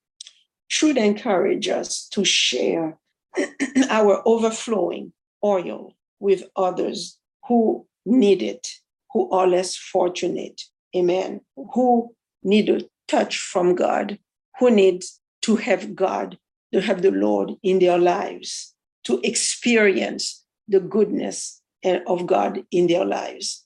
should 0.68 0.96
encourage 0.96 1.68
us 1.68 2.08
to 2.12 2.24
share 2.24 2.98
our 3.90 4.22
overflowing 4.26 5.12
oil 5.44 5.92
with 6.20 6.44
others 6.56 7.18
who 7.46 7.86
need 8.06 8.42
it, 8.42 8.66
who 9.12 9.30
are 9.30 9.46
less 9.46 9.76
fortunate. 9.76 10.62
Amen. 10.96 11.40
Who 11.74 12.14
need 12.42 12.68
a 12.70 12.80
touch 13.08 13.38
from 13.38 13.74
God, 13.74 14.18
who 14.58 14.70
need 14.70 15.04
to 15.42 15.56
have 15.56 15.94
God, 15.94 16.38
to 16.72 16.80
have 16.80 17.02
the 17.02 17.10
Lord 17.10 17.52
in 17.62 17.78
their 17.78 17.98
lives, 17.98 18.74
to 19.04 19.20
experience 19.22 20.44
the 20.68 20.80
goodness 20.80 21.60
of 22.06 22.26
God 22.26 22.64
in 22.70 22.86
their 22.86 23.04
lives. 23.04 23.64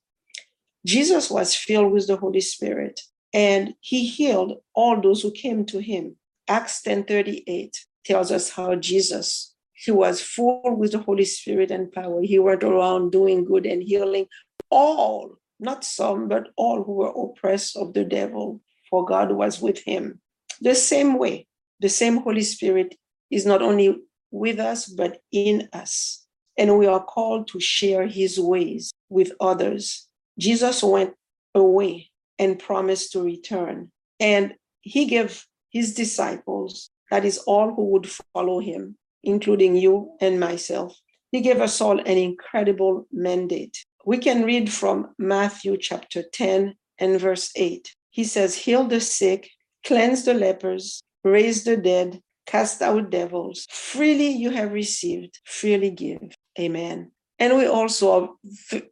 Jesus 0.85 1.31
was 1.31 1.55
filled 1.55 1.93
with 1.93 2.07
the 2.07 2.17
Holy 2.17 2.41
Spirit 2.41 3.01
and 3.33 3.75
he 3.81 4.07
healed 4.07 4.55
all 4.75 5.01
those 5.01 5.23
who 5.23 5.31
came 5.31 5.65
to 5.67 5.79
him. 5.79 6.17
Acts 6.49 6.83
10:38 6.83 7.77
tells 8.05 8.33
us 8.33 8.51
how 8.51 8.75
Jesus 8.75 9.55
he 9.75 9.93
was 9.93 10.21
full 10.21 10.75
with 10.75 10.91
the 10.91 10.99
Holy 10.99 11.25
Spirit 11.25 11.71
and 11.71 11.93
power. 11.93 12.21
He 12.21 12.41
went 12.41 12.65
around 12.65 13.13
doing 13.13 13.45
good 13.45 13.65
and 13.65 13.81
healing 13.81 14.27
all, 14.71 15.37
not 15.61 15.85
some, 15.85 16.27
but 16.27 16.49
all 16.57 16.83
who 16.83 16.95
were 16.95 17.13
oppressed 17.15 17.77
of 17.77 17.95
the 17.95 18.05
devil, 18.05 18.61
for 18.91 19.05
God 19.05 19.33
was 19.33 19.61
with 19.61 19.83
him. 19.83 20.21
The 20.61 20.75
same 20.75 21.19
way, 21.19 21.47
the 21.81 21.89
same 21.89 22.19
Holy 22.19 22.43
Spirit 22.43 22.97
is 23.31 23.47
not 23.47 23.63
only 23.63 23.97
with 24.31 24.59
us, 24.59 24.87
but 24.87 25.21
in 25.33 25.69
us. 25.73 26.27
And 26.57 26.79
we 26.79 26.87
are 26.87 27.03
called 27.03 27.49
to 27.49 27.61
share 27.61 28.07
his 28.07 28.39
ways 28.39 28.91
with 29.09 29.33
others. 29.41 30.09
Jesus 30.39 30.83
went 30.83 31.15
away 31.55 32.11
and 32.39 32.59
promised 32.59 33.13
to 33.13 33.23
return. 33.23 33.91
And 34.21 34.55
he 34.81 35.07
gave 35.07 35.45
his 35.71 35.95
disciples, 35.95 36.91
that 37.11 37.25
is, 37.25 37.39
all 37.39 37.75
who 37.75 37.85
would 37.91 38.11
follow 38.35 38.59
him, 38.61 38.97
including 39.23 39.77
you 39.77 40.13
and 40.21 40.41
myself. 40.41 40.99
He 41.31 41.41
gave 41.41 41.61
us 41.61 41.81
all 41.81 41.99
an 41.99 42.07
incredible 42.07 43.07
mandate. 43.13 43.85
We 44.05 44.19
can 44.19 44.45
read 44.45 44.73
from 44.73 45.15
Matthew 45.19 45.77
chapter 45.77 46.23
10 46.23 46.75
and 46.99 47.21
verse 47.21 47.51
8. 47.55 47.95
He 48.19 48.25
says, 48.25 48.57
Heal 48.57 48.83
the 48.83 49.01
sick, 49.01 49.49
cleanse 49.87 50.25
the 50.25 50.35
lepers, 50.35 51.01
raise 51.23 51.63
the 51.63 51.77
dead, 51.77 52.21
cast 52.47 52.83
out 52.83 53.11
devils. 53.11 53.65
Freely 53.71 54.31
you 54.31 54.51
have 54.51 54.73
received, 54.73 55.39
freely 55.45 55.91
give. 55.91 56.35
Amen. 56.59 57.13
And 57.39 57.57
we 57.57 57.67
also 57.67 58.37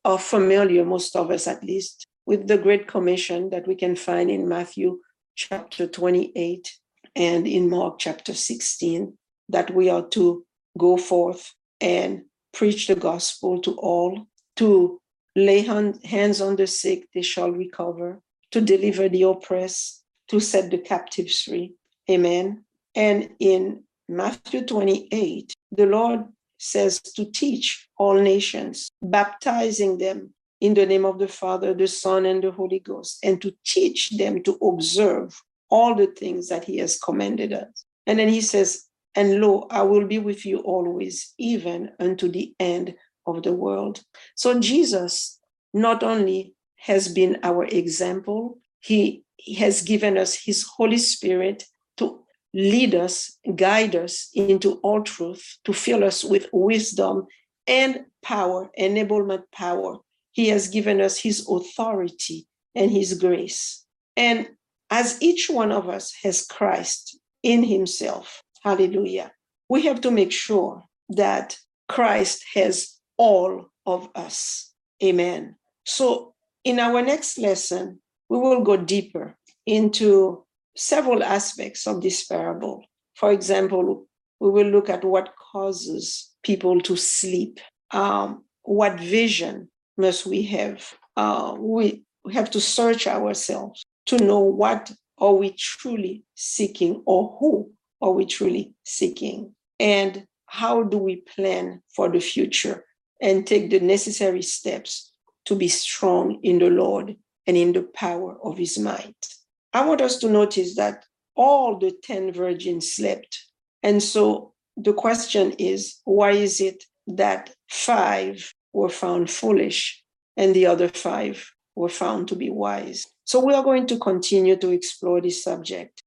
are, 0.04 0.18
familiar, 0.20 0.84
most 0.84 1.16
of 1.16 1.32
us 1.32 1.48
at 1.48 1.64
least, 1.64 2.06
with 2.24 2.46
the 2.46 2.56
Great 2.56 2.86
Commission 2.86 3.50
that 3.50 3.66
we 3.66 3.74
can 3.74 3.96
find 3.96 4.30
in 4.30 4.48
Matthew 4.48 5.00
chapter 5.34 5.88
28 5.88 6.78
and 7.16 7.48
in 7.48 7.68
Mark 7.68 7.98
chapter 7.98 8.32
16 8.32 9.18
that 9.48 9.74
we 9.74 9.90
are 9.90 10.06
to 10.10 10.46
go 10.78 10.96
forth 10.96 11.52
and 11.80 12.22
preach 12.52 12.86
the 12.86 12.94
gospel 12.94 13.60
to 13.62 13.72
all, 13.72 14.28
to 14.54 15.00
lay 15.34 15.62
hand, 15.62 15.98
hands 16.04 16.40
on 16.40 16.54
the 16.54 16.68
sick, 16.68 17.08
they 17.12 17.22
shall 17.22 17.50
recover, 17.50 18.22
to 18.53 18.61
deliver 18.61 19.09
the 19.09 19.22
oppressed, 19.22 20.05
to 20.28 20.40
set 20.40 20.70
the 20.70 20.78
captives 20.78 21.40
free. 21.42 21.74
Amen. 22.11 22.64
And 22.94 23.30
in 23.38 23.82
Matthew 24.09 24.64
28, 24.64 25.55
the 25.72 25.86
Lord 25.86 26.24
says 26.59 27.01
to 27.01 27.30
teach 27.30 27.88
all 27.99 28.14
nations, 28.14 28.90
baptizing 29.03 29.99
them 29.99 30.32
in 30.61 30.74
the 30.74 30.86
name 30.86 31.05
of 31.05 31.18
the 31.18 31.28
Father, 31.28 31.74
the 31.74 31.86
Son, 31.86 32.24
and 32.24 32.42
the 32.42 32.51
Holy 32.51 32.78
Ghost, 32.78 33.18
and 33.22 33.40
to 33.42 33.55
teach 33.64 34.16
them 34.16 34.42
to 34.44 34.57
observe 34.62 35.40
all 35.68 35.94
the 35.94 36.07
things 36.07 36.49
that 36.49 36.64
He 36.64 36.78
has 36.78 36.99
commanded 36.99 37.53
us. 37.53 37.84
And 38.07 38.18
then 38.18 38.28
He 38.28 38.40
says, 38.40 38.84
and 39.14 39.40
lo, 39.40 39.66
I 39.70 39.82
will 39.82 40.07
be 40.07 40.18
with 40.18 40.47
you 40.47 40.59
always, 40.61 41.34
even 41.38 41.90
unto 41.99 42.28
the 42.28 42.55
end 42.61 42.94
of 43.26 43.42
the 43.42 43.53
world. 43.53 44.03
So 44.34 44.61
Jesus 44.61 45.38
not 45.74 46.03
only 46.03 46.55
has 46.87 47.09
been 47.09 47.39
our 47.43 47.64
example, 47.64 48.59
he, 48.80 49.22
has 49.59 49.82
given 49.82 50.16
us 50.16 50.34
his 50.34 50.64
Holy 50.64 50.99
Spirit 50.99 51.64
to 51.99 52.20
lead 52.55 52.95
us, 52.95 53.39
guide 53.55 53.95
us 53.95 54.30
into 54.34 54.74
all 54.82 55.03
truth, 55.03 55.59
to 55.64 55.72
fill 55.72 56.03
us 56.03 56.24
with 56.24 56.49
wisdom 56.53 57.26
and 57.66 58.07
power, 58.22 58.70
enablement 58.78 59.43
power. 59.53 59.99
He 60.32 60.49
has 60.49 60.68
given 60.68 61.01
us 61.01 61.18
his 61.18 61.47
authority 61.49 62.47
and 62.74 62.91
his 62.91 63.14
grace. 63.14 63.84
And 64.16 64.49
as 64.91 65.18
each 65.20 65.51
one 65.51 65.70
of 65.70 65.89
us 65.89 66.12
has 66.22 66.47
Christ 66.47 67.18
in 67.43 67.62
himself, 67.62 68.43
Hallelujah. 68.66 69.30
We 69.68 69.82
have 69.82 70.01
to 70.01 70.11
make 70.11 70.32
sure 70.32 70.82
that 71.11 71.57
Christ 71.89 72.45
has 72.55 72.99
all 73.16 73.66
of 73.87 74.09
us. 74.16 74.72
Amen. 75.01 75.55
So, 75.84 76.34
in 76.66 76.80
our 76.80 77.00
next 77.00 77.38
lesson, 77.38 78.00
we 78.28 78.38
will 78.38 78.64
go 78.64 78.76
deeper 78.76 79.36
into 79.66 80.44
several 80.76 81.22
aspects 81.22 81.86
of 81.86 82.02
this 82.02 82.24
parable. 82.24 82.84
For 83.14 83.30
example, 83.30 84.08
we 84.40 84.50
will 84.50 84.66
look 84.66 84.90
at 84.90 85.04
what 85.04 85.32
causes 85.52 86.34
people 86.42 86.80
to 86.80 86.96
sleep. 86.96 87.60
Um, 87.92 88.42
what 88.64 88.98
vision 88.98 89.70
must 89.96 90.26
we 90.26 90.42
have? 90.42 90.92
Uh, 91.16 91.54
we 91.56 92.02
have 92.32 92.50
to 92.50 92.60
search 92.60 93.06
ourselves 93.06 93.86
to 94.06 94.18
know 94.18 94.40
what 94.40 94.90
are 95.18 95.34
we 95.34 95.52
truly 95.52 96.24
seeking 96.34 97.00
or 97.06 97.36
who 97.38 97.70
are 98.02 98.10
we 98.10 98.26
truly 98.26 98.74
seeking? 98.84 99.54
And 99.78 100.26
how 100.46 100.82
do 100.82 100.98
we 100.98 101.22
plan 101.36 101.80
for 101.94 102.08
the 102.08 102.20
future 102.20 102.84
and 103.22 103.46
take 103.46 103.70
the 103.70 103.78
necessary 103.78 104.42
steps 104.42 105.12
to 105.47 105.55
be 105.55 105.68
strong 105.68 106.38
in 106.42 106.59
the 106.59 106.70
Lord 106.70 107.16
and 107.47 107.57
in 107.57 107.72
the 107.72 107.82
power 107.82 108.36
of 108.42 108.59
his 108.59 108.78
might? 108.78 109.26
I 109.72 109.84
want 109.86 110.01
us 110.01 110.18
to 110.18 110.30
notice 110.30 110.76
that 110.76 111.05
all 111.34 111.78
the 111.78 111.92
10 112.03 112.32
virgins 112.32 112.94
slept. 112.94 113.38
And 113.82 114.03
so 114.03 114.55
the 114.76 114.92
question 114.92 115.53
is 115.59 116.01
why 116.05 116.32
is 116.32 116.61
it 116.61 116.84
that 117.07 117.55
five 117.68 118.53
were 118.72 118.88
found 118.88 119.30
foolish 119.30 120.03
and 120.36 120.55
the 120.55 120.66
other 120.66 120.88
five 120.88 121.51
were 121.74 121.88
found 121.88 122.28
to 122.28 122.36
be 122.36 122.51
wise? 122.51 123.07
So 123.24 123.44
we 123.44 123.55
are 123.55 123.62
going 123.62 123.86
to 123.88 123.99
continue 123.99 124.57
to 124.57 124.70
explore 124.70 125.20
this 125.20 125.42
subject. 125.42 126.03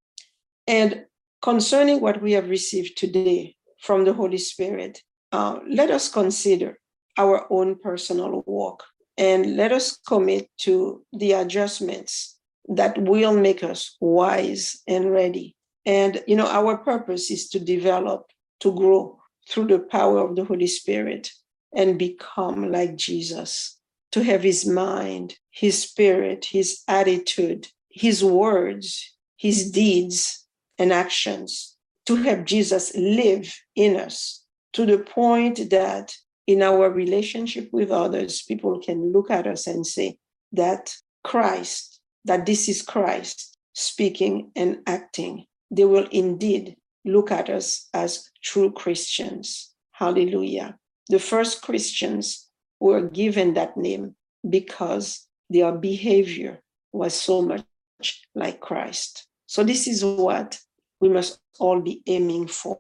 And 0.68 1.06
concerning 1.42 2.02
what 2.02 2.22
we 2.22 2.34
have 2.34 2.50
received 2.50 2.98
today 2.98 3.56
from 3.80 4.06
the 4.06 4.14
Holy 4.14 4.38
Spirit, 4.38 5.02
uh, 5.32 5.60
let 5.70 5.92
us 5.92 6.12
consider 6.12 6.80
our 7.18 7.46
own 7.52 7.78
personal 7.78 8.44
walk 8.46 8.84
and 9.20 9.58
let 9.58 9.74
us 9.74 9.98
commit 10.08 10.50
to 10.58 11.04
the 11.12 11.34
adjustments 11.34 12.38
that 12.70 12.98
will 12.98 13.34
make 13.34 13.64
us 13.64 13.98
wise 14.00 14.82
and 14.88 15.12
ready. 15.12 15.56
And, 15.86 16.24
you 16.26 16.38
know, 16.38 16.48
our 16.48 16.78
purpose 16.78 17.30
is 17.30 17.50
to 17.50 17.60
develop, 17.60 18.28
to 18.62 18.74
grow 18.74 19.20
through 19.50 19.68
the 19.68 19.80
power 19.80 20.20
of 20.20 20.38
the 20.38 20.46
Holy 20.46 20.68
Spirit 20.68 21.32
and 21.76 22.00
become 22.00 22.72
like 22.72 22.96
Jesus, 22.96 23.78
to 24.14 24.24
have 24.24 24.42
his 24.42 24.66
mind, 24.66 25.36
his 25.52 25.82
spirit, 25.82 26.46
his 26.46 26.82
attitude, 26.88 27.68
his 27.90 28.24
words, 28.24 29.16
his 29.36 29.70
deeds 29.70 30.46
and 30.78 30.94
actions, 30.94 31.76
to 32.06 32.16
have 32.16 32.46
Jesus 32.46 32.96
live 32.96 33.54
in 33.76 33.98
us 33.98 34.46
to 34.74 34.86
the 34.86 35.00
point 35.00 35.70
that 35.72 36.16
in 36.50 36.64
our 36.64 36.90
relationship 36.90 37.70
with 37.72 37.92
others, 37.92 38.42
people 38.42 38.80
can 38.80 39.14
look 39.14 39.30
at 39.30 39.46
us 39.46 39.68
and 39.68 39.86
say 39.86 40.18
that 40.52 40.92
Christ, 41.24 42.02
that 42.26 42.48
this 42.48 42.68
is 42.68 42.82
Christ 42.82 43.56
speaking 43.74 44.50
and 44.56 44.80
acting. 44.88 45.46
They 45.70 45.86
will 45.86 46.08
indeed 46.12 46.76
look 47.06 47.32
at 47.32 47.52
us 47.52 47.88
as 47.94 48.28
true 48.42 48.72
Christians. 48.72 49.76
Hallelujah. 49.92 50.76
The 51.10 51.20
first 51.20 51.62
Christians 51.62 52.50
were 52.80 53.08
given 53.08 53.54
that 53.54 53.78
name 53.78 54.16
because 54.50 55.28
their 55.52 55.72
behavior 55.72 56.62
was 56.92 57.14
so 57.14 57.44
much 57.44 57.64
like 58.34 58.60
Christ. 58.60 59.28
So, 59.46 59.64
this 59.64 59.86
is 59.86 60.04
what 60.04 60.58
we 61.00 61.10
must 61.10 61.40
all 61.60 61.80
be 61.80 62.02
aiming 62.08 62.48
for 62.48 62.80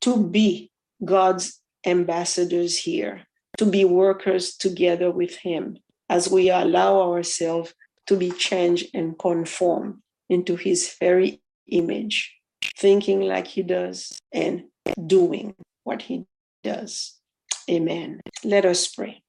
to 0.00 0.26
be 0.28 0.72
God's 1.04 1.60
ambassadors 1.86 2.76
here, 2.78 3.22
to 3.58 3.66
be 3.66 3.84
workers 3.84 4.56
together 4.56 5.10
with 5.10 5.36
Him 5.36 5.78
as 6.08 6.30
we 6.30 6.50
allow 6.50 7.00
ourselves 7.12 7.74
to 8.06 8.16
be 8.16 8.30
changed 8.30 8.88
and 8.94 9.18
conform 9.18 10.02
into 10.28 10.56
His 10.56 10.94
very 11.00 11.40
image, 11.68 12.34
thinking 12.76 13.20
like 13.20 13.46
He 13.46 13.62
does 13.62 14.18
and 14.32 14.64
doing 15.06 15.54
what 15.84 16.02
He 16.02 16.24
does. 16.62 17.14
Amen. 17.70 18.20
Let 18.44 18.64
us 18.64 18.86
pray. 18.88 19.22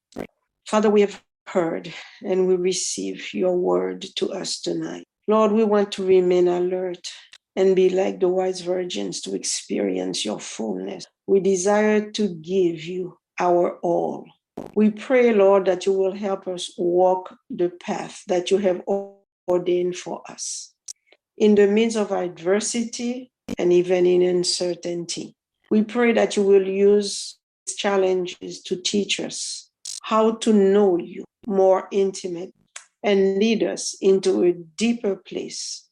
Father, 0.66 0.90
we 0.90 1.02
have 1.02 1.22
heard 1.48 1.94
and 2.24 2.48
we 2.48 2.56
receive 2.56 3.34
your 3.34 3.58
word 3.58 4.06
to 4.18 4.32
us 4.32 4.62
tonight. 4.62 5.04
Lord, 5.28 5.52
we 5.52 5.64
want 5.64 5.92
to 5.94 6.06
remain 6.06 6.48
alert 6.48 7.12
and 7.56 7.76
be 7.76 7.90
like 7.90 8.20
the 8.20 8.30
wise 8.30 8.62
virgins 8.62 9.22
to 9.22 9.36
experience 9.36 10.24
your 10.24 10.40
fullness. 10.40 11.06
We 11.30 11.40
desire 11.40 12.10
to 12.14 12.28
give 12.28 12.84
you 12.86 13.20
our 13.40 13.78
all. 13.82 14.26
We 14.74 14.90
pray, 14.90 15.32
Lord, 15.32 15.66
that 15.66 15.86
you 15.86 15.94
will 15.94 16.16
help 16.16 16.48
us 16.48 16.74
walk 16.76 17.36
the 17.52 17.70
path 17.70 18.24
that 18.26 18.50
you 18.50 18.58
have 18.58 18.82
ordained 19.48 19.96
for 19.96 20.24
us. 20.28 20.74
In 21.38 21.54
the 21.54 21.68
midst 21.68 21.98
of 21.98 22.12
adversity 22.12 23.32
and 23.60 23.72
even 23.72 24.08
in 24.08 24.24
uncertainty, 24.24 25.36
we 25.70 25.84
pray 25.84 26.14
that 26.14 26.36
you 26.36 26.42
will 26.42 26.68
use 26.68 27.38
challenges 27.78 28.64
to 28.64 28.82
teach 28.82 29.20
us 29.20 29.70
how 30.02 30.32
to 30.38 30.52
know 30.52 30.98
you 30.98 31.26
more 31.46 31.88
intimate 31.92 32.56
and 33.04 33.38
lead 33.38 33.62
us 33.62 33.96
into 34.02 34.46
a 34.46 34.54
deeper 34.54 35.16
place 35.16 35.88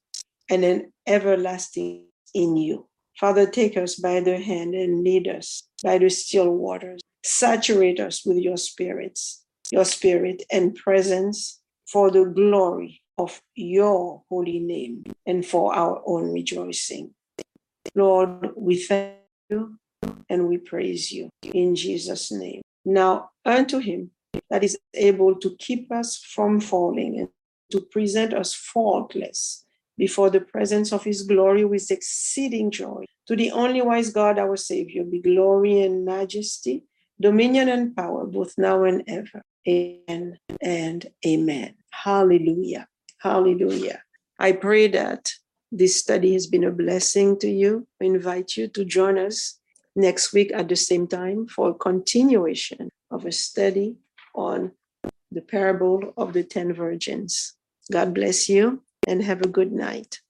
and 0.50 0.66
an 0.66 0.92
everlasting 1.06 2.08
in 2.34 2.58
you. 2.58 2.88
Father, 3.20 3.48
take 3.48 3.78
us 3.78 3.96
by 3.96 4.20
the 4.20 4.38
hand 4.38 4.76
and 4.76 5.04
lead 5.04 5.28
us 5.28 5.64
by 5.84 5.98
the 5.98 6.10
still 6.10 6.52
waters. 6.52 7.02
Saturate 7.24 8.00
us 8.00 8.24
with 8.26 8.38
your 8.38 8.58
spirits, 8.58 9.44
your 9.72 9.86
spirit 9.86 10.44
and 10.52 10.76
presence 10.76 11.60
for 11.92 12.12
the 12.12 12.26
glory 12.26 13.02
of 13.18 13.42
your 13.56 14.22
holy 14.30 14.60
name 14.60 15.04
and 15.26 15.44
for 15.46 15.74
our 15.74 16.02
own 16.06 16.32
rejoicing. 16.32 17.12
Lord, 17.96 18.52
we 18.56 18.78
thank 18.78 19.16
you 19.50 19.78
and 20.30 20.48
we 20.48 20.60
praise 20.60 21.12
you 21.12 21.30
in 21.42 21.76
Jesus' 21.76 22.32
name. 22.32 22.62
Now, 22.86 23.32
unto 23.44 23.80
him 23.80 24.12
that 24.52 24.64
is 24.64 24.78
able 24.94 25.36
to 25.36 25.56
keep 25.58 25.92
us 25.92 26.18
from 26.18 26.60
falling 26.60 27.20
and 27.20 27.30
to 27.72 27.82
present 27.82 28.34
us 28.34 28.54
faultless 28.54 29.66
before 29.98 30.30
the 30.30 30.42
presence 30.42 30.92
of 30.92 31.04
his 31.04 31.24
glory 31.24 31.66
with 31.66 31.90
exceeding 31.92 32.72
joy. 32.72 33.06
To 33.28 33.36
the 33.36 33.52
only 33.52 33.82
wise 33.82 34.10
God, 34.10 34.40
our 34.40 34.56
Savior, 34.56 35.04
be 35.04 35.20
glory 35.20 35.82
and 35.82 36.06
majesty, 36.06 36.84
dominion 37.20 37.68
and 37.68 37.96
power, 37.96 38.26
both 38.26 38.54
now 38.58 38.84
and 38.84 39.04
ever. 39.08 39.42
Amen 39.68 40.38
and 40.62 41.06
amen. 41.26 41.76
Hallelujah. 41.92 42.88
Hallelujah. 43.20 44.02
I 44.40 44.54
pray 44.54 44.88
that 44.90 45.34
this 45.72 46.00
study 46.00 46.34
has 46.34 46.48
been 46.48 46.64
a 46.64 46.72
blessing 46.72 47.38
to 47.40 47.50
you. 47.50 47.88
I 48.02 48.06
invite 48.06 48.56
you 48.56 48.68
to 48.70 48.86
join 48.86 49.18
us 49.18 49.60
next 49.96 50.32
week 50.32 50.52
at 50.54 50.70
the 50.70 50.76
same 50.76 51.08
time 51.08 51.48
for 51.48 51.72
a 51.72 51.74
continuation 51.74 52.90
of 53.12 53.26
a 53.26 53.32
study 53.32 53.98
on 54.34 54.72
the 55.32 55.42
parable 55.42 56.14
of 56.16 56.32
the 56.32 56.44
ten 56.44 56.72
virgins. 56.74 57.56
God 57.92 58.14
bless 58.14 58.48
you 58.48 58.84
and 59.08 59.24
have 59.24 59.42
a 59.42 59.50
good 59.50 59.74
night. 59.74 60.22